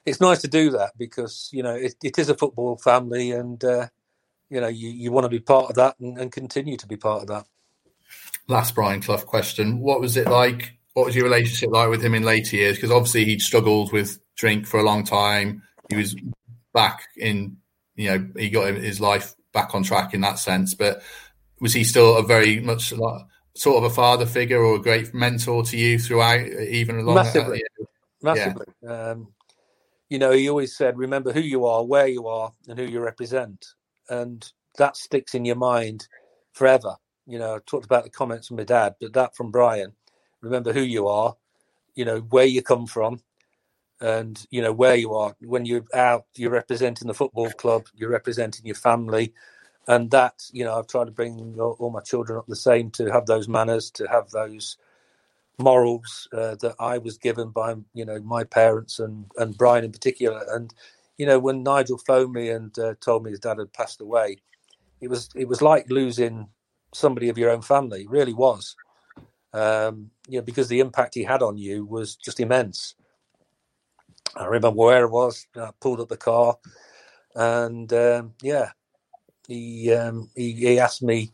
[0.05, 3.63] it's nice to do that because you know it, it is a football family, and
[3.63, 3.87] uh,
[4.49, 6.97] you know you, you want to be part of that and, and, continue to be
[6.97, 7.45] part of that.
[8.47, 10.76] Last Brian Clough question: What was it like?
[10.97, 12.75] What was your relationship like with him in later years?
[12.75, 15.61] Because obviously he'd struggled with drink for a long time.
[15.91, 16.15] He was
[16.73, 17.57] back in,
[17.95, 20.73] you know, he got his life back on track in that sense.
[20.73, 21.03] But
[21.59, 23.21] was he still a very much like,
[23.53, 27.61] sort of a father figure or a great mentor to you throughout, even along massively,
[28.23, 28.65] massively.
[28.81, 29.11] Yeah.
[29.11, 29.27] Um,
[30.09, 33.01] you know, he always said, remember who you are, where you are, and who you
[33.01, 33.67] represent.
[34.09, 36.07] And that sticks in your mind
[36.53, 36.95] forever.
[37.27, 39.93] You know, I talked about the comments from my dad, but that from Brian.
[40.41, 41.35] Remember who you are,
[41.95, 43.21] you know, where you come from,
[44.01, 45.35] and, you know, where you are.
[45.41, 49.33] When you're out, you're representing the football club, you're representing your family.
[49.87, 52.91] And that, you know, I've tried to bring all, all my children up the same
[52.91, 54.69] to have those manners, to have those
[55.59, 59.93] morals uh, that I was given by you know my parents and and Brian in
[59.93, 60.43] particular.
[60.49, 60.73] And
[61.17, 64.37] you know when Nigel phoned me and uh, told me his dad had passed away,
[65.01, 66.49] it was it was like losing
[66.93, 68.03] somebody of your own family.
[68.03, 68.75] It really was.
[69.53, 72.95] Um, you know because the impact he had on you was just immense.
[74.35, 75.47] I remember where I was.
[75.55, 76.57] I pulled up the car,
[77.35, 78.71] and um, yeah,
[79.47, 81.31] he, um, he he asked me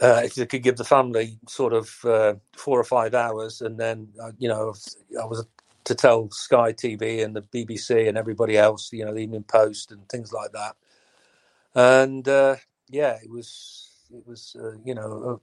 [0.00, 3.78] uh, if they could give the family sort of uh, four or five hours, and
[3.78, 4.74] then uh, you know
[5.20, 5.46] I was
[5.84, 9.92] to tell Sky TV and the BBC and everybody else, you know, the Evening Post
[9.92, 10.74] and things like that.
[11.74, 12.56] And uh,
[12.88, 15.40] yeah, it was it was uh, you know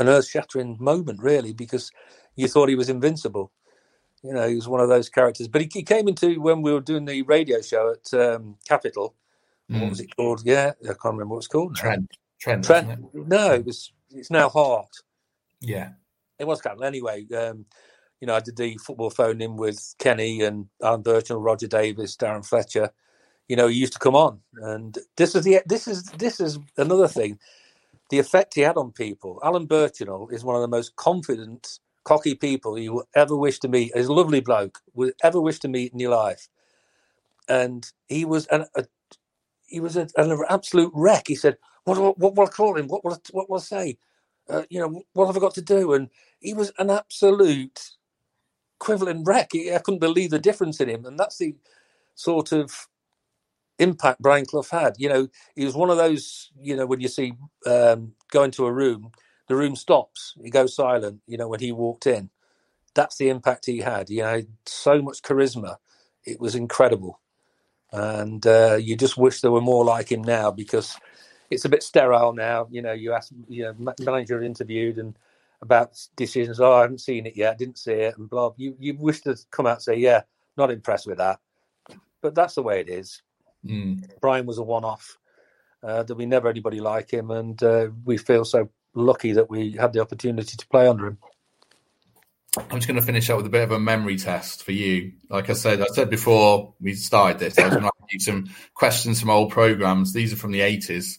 [0.00, 1.92] an earth shattering moment really because
[2.34, 3.52] you thought he was invincible.
[4.22, 5.48] You know, he was one of those characters.
[5.48, 9.14] But he, he came into when we were doing the radio show at um, Capital.
[9.70, 9.80] Mm.
[9.80, 10.42] What was it called?
[10.44, 11.76] Yeah, I can't remember what it's called.
[11.76, 12.10] Trent.
[12.40, 12.64] Trent.
[12.64, 12.90] Trent.
[12.90, 13.28] It?
[13.28, 13.92] No, it was.
[14.10, 14.90] It's now Heart.
[15.60, 15.90] Yeah,
[16.38, 16.84] it was Capital.
[16.84, 17.64] Anyway, um,
[18.20, 22.16] you know, I did the football phone in with Kenny and Alan Birchenall, Roger Davis,
[22.16, 22.90] Darren Fletcher.
[23.48, 26.58] You know, he used to come on, and this is the this is this is
[26.76, 27.38] another thing.
[28.10, 29.40] The effect he had on people.
[29.42, 33.92] Alan Birchenall is one of the most confident, cocky people you ever wish to meet.
[33.94, 36.48] He's a lovely bloke, would ever wish to meet in your life.
[37.48, 38.84] And he was an, a
[39.66, 41.28] he was a, an absolute wreck.
[41.28, 42.88] He said, what, what, will I call him?
[42.88, 43.98] What will I, what will I say?
[44.48, 45.92] Uh, you know, what have I got to do?
[45.92, 46.08] And
[46.40, 47.90] he was an absolute
[48.80, 49.50] equivalent wreck.
[49.54, 51.06] I couldn't believe the difference in him.
[51.06, 51.54] And that's the
[52.16, 52.88] sort of
[53.80, 54.94] impact Brian Clough had.
[54.98, 57.34] You know, he was one of those, you know, when you see
[57.66, 59.12] um, go into a room,
[59.48, 62.30] the room stops, he goes silent, you know, when he walked in.
[62.94, 64.10] That's the impact he had.
[64.10, 65.76] You know, so much charisma.
[66.24, 67.20] It was incredible.
[67.92, 70.96] And uh, you just wish there were more like him now because
[71.50, 72.68] it's a bit sterile now.
[72.70, 75.16] You know, you ask, you know, manager interviewed and
[75.62, 76.60] about decisions.
[76.60, 77.58] Oh, I haven't seen it yet.
[77.58, 78.52] Didn't see it, and blah.
[78.56, 80.22] You you wish to come out and say, yeah,
[80.56, 81.40] not impressed with that,
[82.22, 83.22] but that's the way it is.
[83.64, 84.08] Mm.
[84.20, 85.18] Brian was a one-off.
[85.82, 89.72] Uh, there'll be never anybody like him, and uh, we feel so lucky that we
[89.72, 91.18] had the opportunity to play under him.
[92.56, 95.12] I'm just going to finish up with a bit of a memory test for you.
[95.28, 98.18] Like I said, I said before we started this, I was going to ask you
[98.18, 100.12] some questions from old programs.
[100.12, 101.18] These are from the 80s.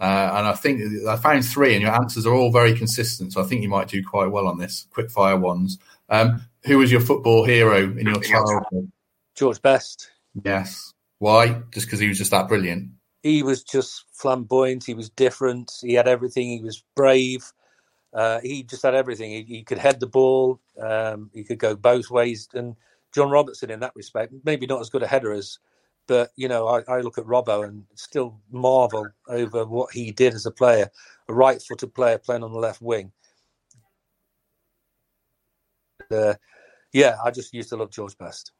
[0.00, 3.34] Uh, and I think I found three, and your answers are all very consistent.
[3.34, 4.86] So I think you might do quite well on this.
[4.90, 5.78] Quick fire ones.
[6.08, 8.90] Um, who was your football hero in your childhood?
[9.34, 10.10] George Best.
[10.42, 10.94] Yes.
[11.20, 11.62] Why?
[11.70, 12.90] Just because he was just that brilliant.
[13.22, 14.84] He was just flamboyant.
[14.84, 15.70] He was different.
[15.82, 16.48] He had everything.
[16.48, 17.44] He was brave.
[18.14, 19.30] Uh, he just had everything.
[19.30, 20.58] He, he could head the ball.
[20.80, 22.48] Um, he could go both ways.
[22.54, 22.74] And
[23.14, 25.58] John Robertson, in that respect, maybe not as good a header as,
[26.06, 30.32] but you know, I, I look at Robbo and still marvel over what he did
[30.32, 30.90] as a player,
[31.28, 33.12] a right-footed player playing on the left wing.
[36.10, 36.34] Uh,
[36.94, 38.52] yeah, I just used to love George Best.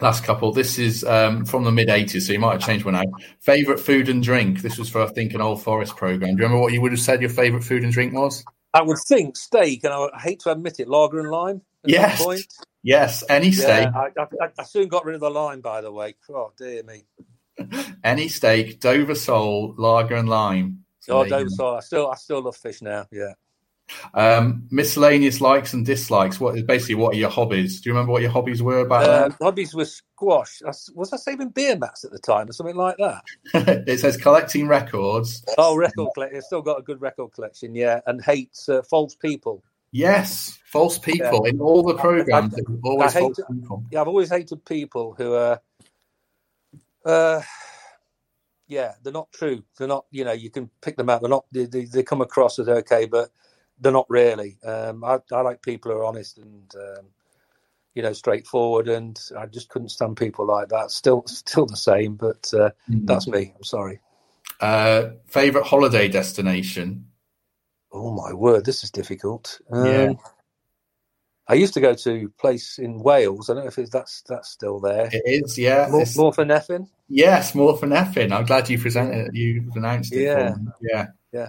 [0.00, 0.52] Last couple.
[0.52, 3.04] This is um, from the mid 80s, so you might have changed one now.
[3.40, 4.62] Favorite food and drink?
[4.62, 6.36] This was for, I think, an Old Forest program.
[6.36, 8.44] Do you remember what you would have said your favorite food and drink was?
[8.72, 11.60] I would think steak, and I, hate to admit it, lager and lime.
[11.84, 12.24] Yes.
[12.82, 13.88] Yes, any steak.
[13.94, 16.14] Yeah, I, I, I, soon got rid of the lime, by the way.
[16.30, 17.04] Oh, dear me.
[18.04, 20.84] any steak, Dover sole, lager and lime.
[21.00, 21.76] So oh, Dover sole.
[21.76, 23.06] I still, I still love fish now.
[23.10, 23.32] Yeah.
[24.14, 26.40] Um, miscellaneous likes and dislikes.
[26.40, 27.80] What is basically what are your hobbies?
[27.80, 29.04] Do you remember what your hobbies were about?
[29.04, 30.60] Uh, hobbies were squash.
[30.94, 33.22] Was I saving beer mats at the time or something like that?
[33.86, 35.44] it says collecting records.
[35.58, 36.42] Oh, record collection.
[36.42, 38.00] Still got a good record collection, yeah.
[38.06, 39.62] And hates uh, false people.
[39.92, 41.50] Yes, false people yeah.
[41.50, 42.54] in all the programs.
[42.54, 43.84] I, I, always I hate, people.
[43.90, 45.60] Yeah, I've always hated people who are.
[47.04, 47.42] Uh,
[48.68, 49.64] yeah, they're not true.
[49.76, 50.06] They're not.
[50.12, 51.22] You know, you can pick them out.
[51.22, 51.44] They're not.
[51.50, 53.30] They, they, they come across as okay, but
[53.80, 54.58] they're not really.
[54.64, 57.06] Um, I, I, like people who are honest and um,
[57.94, 60.90] you know straightforward, and I just couldn't stand people like that.
[60.90, 63.06] Still, still the same, but uh, mm-hmm.
[63.06, 63.52] that's me.
[63.56, 64.00] I'm sorry.
[64.60, 67.06] Uh, favorite holiday destination?
[67.92, 69.60] Oh my word, this is difficult.
[69.70, 70.12] Um, yeah.
[71.48, 73.50] I used to go to a place in Wales.
[73.50, 75.08] I don't know if it's, that's that's still there.
[75.10, 75.88] It is, yeah.
[75.90, 79.34] More, Morpheth Yes, Morpheth I'm glad you presented.
[79.34, 80.22] You announced it.
[80.22, 81.48] Yeah, yeah, yeah.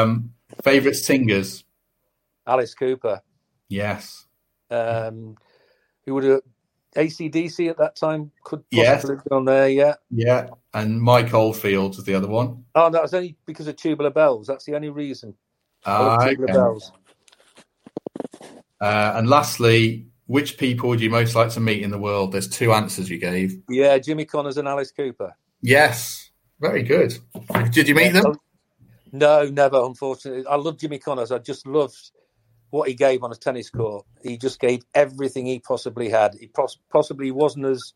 [0.00, 0.32] Um,
[0.62, 1.64] Favorite singers?
[2.46, 3.22] Alice Cooper.
[3.68, 4.26] Yes.
[4.70, 5.36] Um,
[6.04, 6.40] who would have
[6.96, 9.24] ACDC at that time could possibly yes.
[9.24, 9.94] be on there, yeah.
[10.10, 10.48] Yeah.
[10.74, 12.64] And Mike Oldfield was the other one.
[12.74, 14.46] Oh, that was only because of Tubular Bells.
[14.46, 15.34] That's the only reason.
[15.86, 16.52] Ah, Tubular okay.
[16.52, 16.92] Bells.
[18.80, 22.32] Uh, and lastly, which people would you most like to meet in the world?
[22.32, 23.60] There's two answers you gave.
[23.68, 25.34] Yeah, Jimmy Connors and Alice Cooper.
[25.62, 26.30] Yes,
[26.60, 27.16] very good.
[27.70, 28.34] Did you meet them?
[29.12, 29.84] No, never.
[29.84, 31.30] Unfortunately, I love Jimmy Connors.
[31.30, 32.10] I just loved
[32.70, 34.06] what he gave on a tennis court.
[34.22, 36.34] He just gave everything he possibly had.
[36.40, 37.92] He pos- possibly wasn't as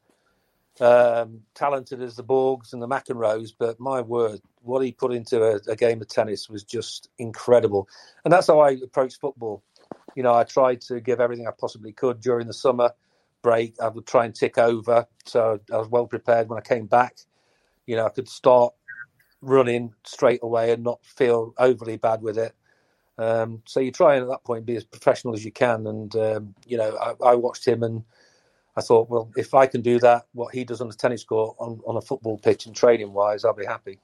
[0.81, 5.43] um, talented as the Borgs and the McEnroes, but my word, what he put into
[5.43, 7.89] a, a, game of tennis was just incredible.
[8.25, 9.63] And that's how I approach football.
[10.15, 12.93] You know, I tried to give everything I possibly could during the summer
[13.41, 13.77] break.
[13.81, 17.17] I would try and tick over, so I was well prepared when I came back.
[17.87, 18.75] You know, I could start
[19.47, 22.55] running straight away and not feel overly bad with it.
[23.19, 25.87] Um, so you try and at that point be as professional as you can.
[25.87, 28.05] And um, you know, I, I, watched him and
[28.77, 31.57] I thought, well, if I can do that, what he does on the tennis court
[31.59, 34.01] on, on a football pitch and training wise, I'll be happy.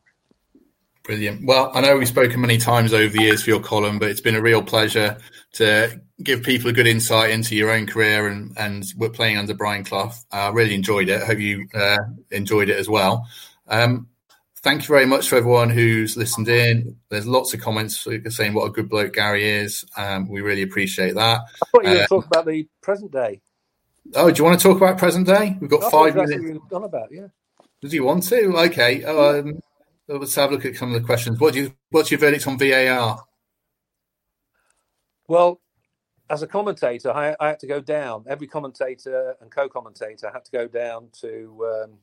[1.02, 1.44] Brilliant.
[1.44, 4.20] Well, I know we've spoken many times over the years for your column, but it's
[4.20, 5.18] been a real pleasure
[5.54, 9.52] to give people a good insight into your own career and and we're playing under
[9.52, 10.12] Brian Clough.
[10.30, 11.22] I really enjoyed it.
[11.24, 11.98] Hope you uh,
[12.30, 13.26] enjoyed it as well.
[13.66, 14.06] Um,
[14.62, 16.96] thank you very much for everyone who's listened in.
[17.08, 19.84] There's lots of comments saying what a good bloke Gary is.
[19.96, 21.40] Um, we really appreciate that.
[21.40, 23.40] I thought you were um, talking about the present day.
[24.14, 25.56] Oh, do you want to talk about present day?
[25.60, 26.60] We've got five minutes.
[26.72, 27.28] On about, yeah.
[27.80, 28.56] Did you want to?
[28.64, 29.04] Okay.
[29.04, 29.60] Um,
[30.08, 31.38] let's have a look at some of the questions.
[31.38, 31.74] What do you?
[31.90, 33.24] What's your verdict on VAR?
[35.28, 35.60] Well,
[36.28, 38.24] as a commentator, I, I had to go down.
[38.28, 41.98] Every commentator and co-commentator had to go down to um,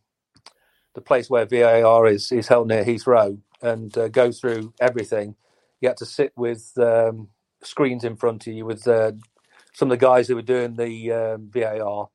[0.99, 5.35] the place where VAR is is held near Heathrow and uh, go through everything.
[5.79, 7.29] You had to sit with um,
[7.63, 9.13] screens in front of you with uh,
[9.73, 12.09] some of the guys who were doing the um, VAR,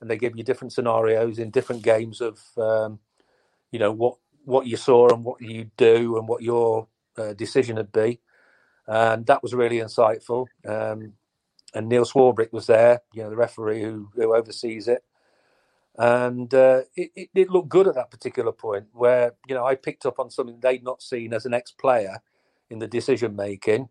[0.00, 2.98] and they give you different scenarios in different games of um,
[3.72, 7.76] you know what what you saw and what you do and what your uh, decision
[7.76, 8.20] would be,
[8.86, 10.46] and that was really insightful.
[10.66, 11.14] Um,
[11.74, 15.04] and Neil Swarbrick was there, you know, the referee who, who oversees it
[15.98, 19.74] and uh, it, it, it, looked good at that particular point where you know I
[19.74, 22.18] picked up on something they'd not seen as an ex-player
[22.68, 23.88] in the decision making,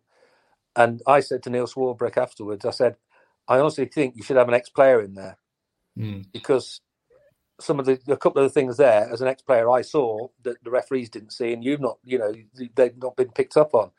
[0.76, 2.96] and I said to Neil Swarbrick afterwards, I said,
[3.48, 5.38] I honestly think you should have an ex-player in there
[5.98, 6.24] mm.
[6.32, 6.80] because
[7.60, 10.62] some of the a couple of the things there as an ex-player I saw that
[10.62, 12.32] the referees didn't see, and you've not, you know,
[12.76, 13.90] they've not been picked up on.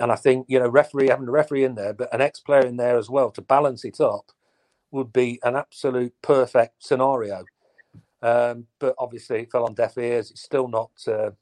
[0.00, 2.78] And I think you know, referee having a referee in there, but an ex-player in
[2.78, 4.32] there as well to balance it up
[4.94, 7.44] would be an absolute perfect scenario.
[8.22, 10.30] Um, but obviously, it fell on deaf ears.
[10.30, 11.32] It's still not uh,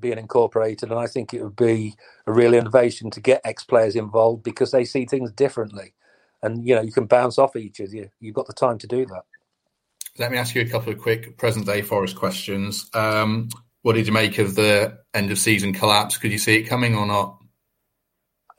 [0.00, 1.94] being incorporated, and I think it would be
[2.26, 5.94] a real innovation to get ex-players involved because they see things differently,
[6.42, 8.10] and you know, you can bounce off each other.
[8.18, 9.22] You've got the time to do that.
[10.18, 12.90] Let me ask you a couple of quick present day Forest questions.
[12.92, 13.50] Um,
[13.82, 16.18] what did you make of the end of season collapse?
[16.18, 17.38] Could you see it coming or not?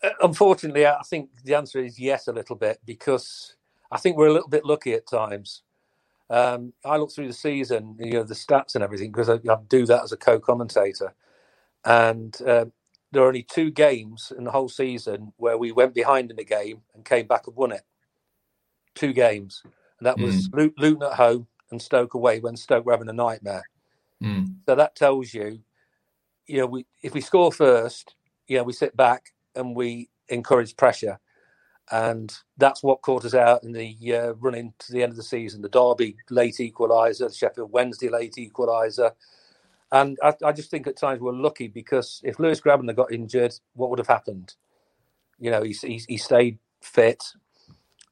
[0.02, 3.57] Uh, unfortunately, I think the answer is yes, a little bit, because
[3.92, 5.64] I think we're a little bit lucky at times.
[6.30, 9.58] Um, I look through the season, you know, the stats and everything, because I, I
[9.68, 11.14] do that as a co-commentator,
[11.86, 12.66] and uh,
[13.12, 16.44] there are only two games in the whole season where we went behind in a
[16.44, 17.84] game and came back and won it.
[18.94, 20.74] Two games, and that was mm.
[20.78, 23.64] Luton at home and Stoke away when Stoke were having a nightmare.
[24.22, 24.56] Mm.
[24.66, 25.60] So that tells you,
[26.46, 28.16] you know, we if we score first,
[28.48, 31.20] you know, we sit back and we encourage pressure,
[31.92, 35.24] and that's what caught us out in the uh, running to the end of the
[35.24, 35.62] season.
[35.62, 39.12] The Derby late equaliser, Sheffield Wednesday late equaliser.
[39.92, 43.54] And I, I, just think at times we're lucky because if Lewis Grabban got injured,
[43.74, 44.54] what would have happened?
[45.40, 47.24] You know, he, he, he stayed fit.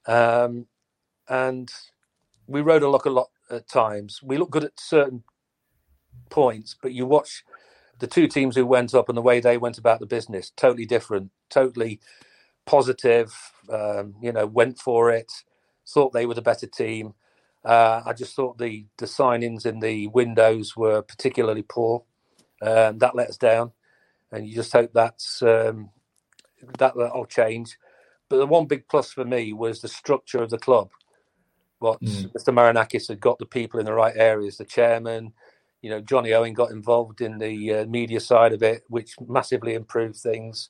[0.06, 0.68] Um,
[1.28, 1.70] and
[2.48, 4.22] we rode a lot, a lot at times.
[4.24, 5.24] We look good at certain
[6.30, 7.44] points, but you watch
[8.00, 10.86] the two teams who went up and the way they went about the business, totally
[10.86, 12.00] different, totally
[12.66, 13.34] positive.
[13.70, 15.32] Um, you know, went for it,
[15.88, 17.14] thought they were the better team.
[17.64, 22.04] Uh, I just thought the the signings in the windows were particularly poor.
[22.62, 23.72] Um, that let us down,
[24.32, 25.90] and you just hope that's um,
[26.80, 27.78] that that'll change.
[28.30, 30.90] But the one big plus for me was the structure of the club
[31.80, 32.32] what mm.
[32.32, 32.54] Mr.
[32.54, 35.34] Marinakis had got the people in the right areas, the chairman,
[35.82, 39.76] you know, Jonny Owen got involved in the uh, media side of it, which massively
[39.76, 40.70] improved things.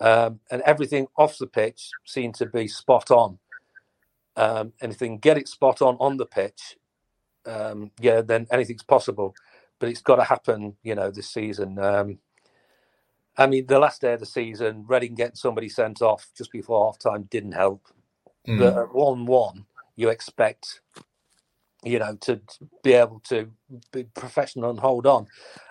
[0.00, 3.38] Um, and everything off the pitch seemed to be spot on.
[4.36, 6.76] Um, anything get it spot on on the pitch,
[7.46, 9.34] um, yeah, then anything's possible.
[9.78, 11.78] But it's got to happen, you know, this season.
[11.78, 12.18] Um,
[13.36, 16.86] I mean, the last day of the season, Reading getting somebody sent off just before
[16.86, 17.82] half time didn't help.
[18.46, 18.58] Mm.
[18.58, 19.66] But at 1 1,
[19.96, 20.80] you expect
[21.84, 22.40] you know to
[22.82, 23.50] be able to
[23.92, 25.26] be professional and hold on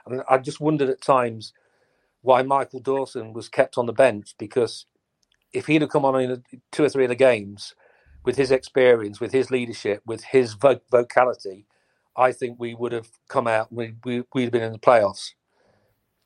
[0.05, 1.53] and i just wondered at times
[2.24, 4.88] why michael dawson was kept on the bench because
[5.53, 7.76] if he'd have come on in two or three of the games
[8.26, 11.65] with his experience with his leadership with his vo- vocality
[12.17, 15.32] i think we would have come out we, we, we'd have been in the playoffs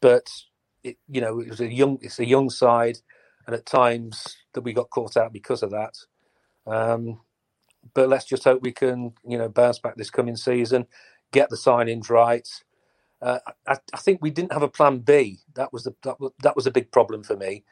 [0.02, 0.30] but
[0.84, 3.00] it, you know it was a young it's a young side
[3.48, 5.96] and at times that we got caught out because of that
[6.68, 7.20] um,
[7.96, 10.88] but let's just hope we can, you know, bounce back this coming season,
[11.34, 12.48] get the signings right.
[13.22, 15.40] Uh, I, I, think we didn't have a plan B.
[15.56, 17.64] That was the that that was a big problem for me.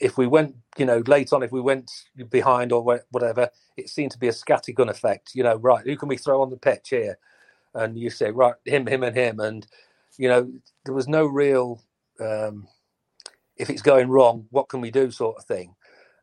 [0.00, 1.90] If we went, you know, late on, if we went
[2.30, 5.34] behind or whatever, it seemed to be a scattergun effect.
[5.34, 5.84] You know, right?
[5.84, 7.18] Who can we throw on the pitch here?
[7.74, 9.66] And you say, right, him, him, and him, and
[10.16, 10.50] you know,
[10.84, 11.82] there was no real.
[12.18, 12.66] Um,
[13.56, 15.74] if it's going wrong, what can we do, sort of thing.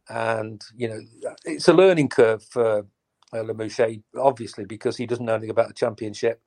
[0.09, 0.99] And you know,
[1.43, 2.87] it's a learning curve for
[3.33, 6.41] uh, Lamouchi, obviously, because he doesn't know anything about the championship.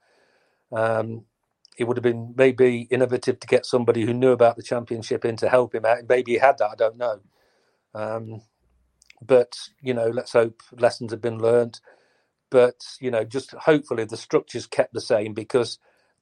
[0.72, 1.24] Um,
[1.78, 5.36] it would have been maybe innovative to get somebody who knew about the championship in
[5.36, 5.98] to help him out.
[6.08, 7.20] Maybe he had that, I don't know.
[7.94, 8.42] Um,
[9.22, 11.80] but, you know, let's hope lessons have been learned.
[12.50, 15.78] But, you know, just hopefully the structure's kept the same because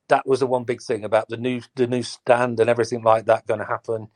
[0.08, 3.26] that was the one big thing about the new the new stand and everything like
[3.26, 4.08] that going to happen.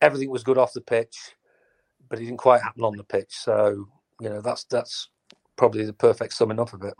[0.00, 1.34] Everything was good off the pitch,
[2.08, 3.30] but it didn't quite happen on the pitch.
[3.32, 3.88] So,
[4.20, 5.08] you know, that's that's
[5.56, 6.94] probably the perfect summing up of it.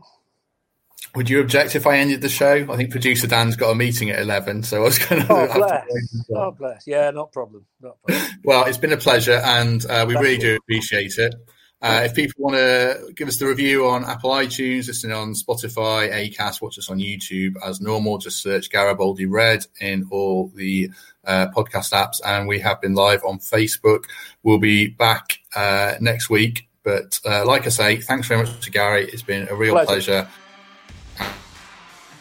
[1.15, 2.67] Would you object if I ended the show?
[2.71, 5.33] I think producer Dan's got a meeting at eleven, so I was going to.
[5.33, 5.87] Oh bless!
[6.35, 6.87] Oh bless!
[6.87, 7.67] Yeah, not problem.
[7.81, 8.29] Not problem.
[8.45, 11.35] well, it's been a pleasure, and uh, we That's really do appreciate it.
[11.83, 16.13] Uh, if people want to give us the review on Apple iTunes, listen on Spotify,
[16.13, 18.19] Acast, watch us on YouTube as normal.
[18.19, 20.91] Just search Garibaldi Red in all the
[21.25, 24.05] uh, podcast apps, and we have been live on Facebook.
[24.45, 28.71] We'll be back uh, next week but uh, like I say, thanks very much to
[28.71, 29.05] Gary.
[29.05, 29.87] It's been a real pleasure.
[29.87, 30.29] pleasure.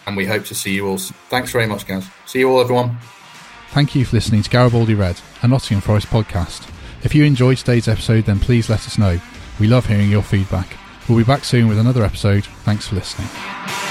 [0.06, 0.98] And we hope to see you all.
[0.98, 2.06] Thanks very much, guys.
[2.26, 2.98] See you all, everyone.
[3.70, 6.70] Thank you for listening to Garibaldi Red, a Nottingham Forest podcast.
[7.04, 9.20] If you enjoyed today's episode, then please let us know.
[9.60, 10.76] We love hearing your feedback.
[11.08, 12.46] We'll be back soon with another episode.
[12.46, 13.91] Thanks for listening.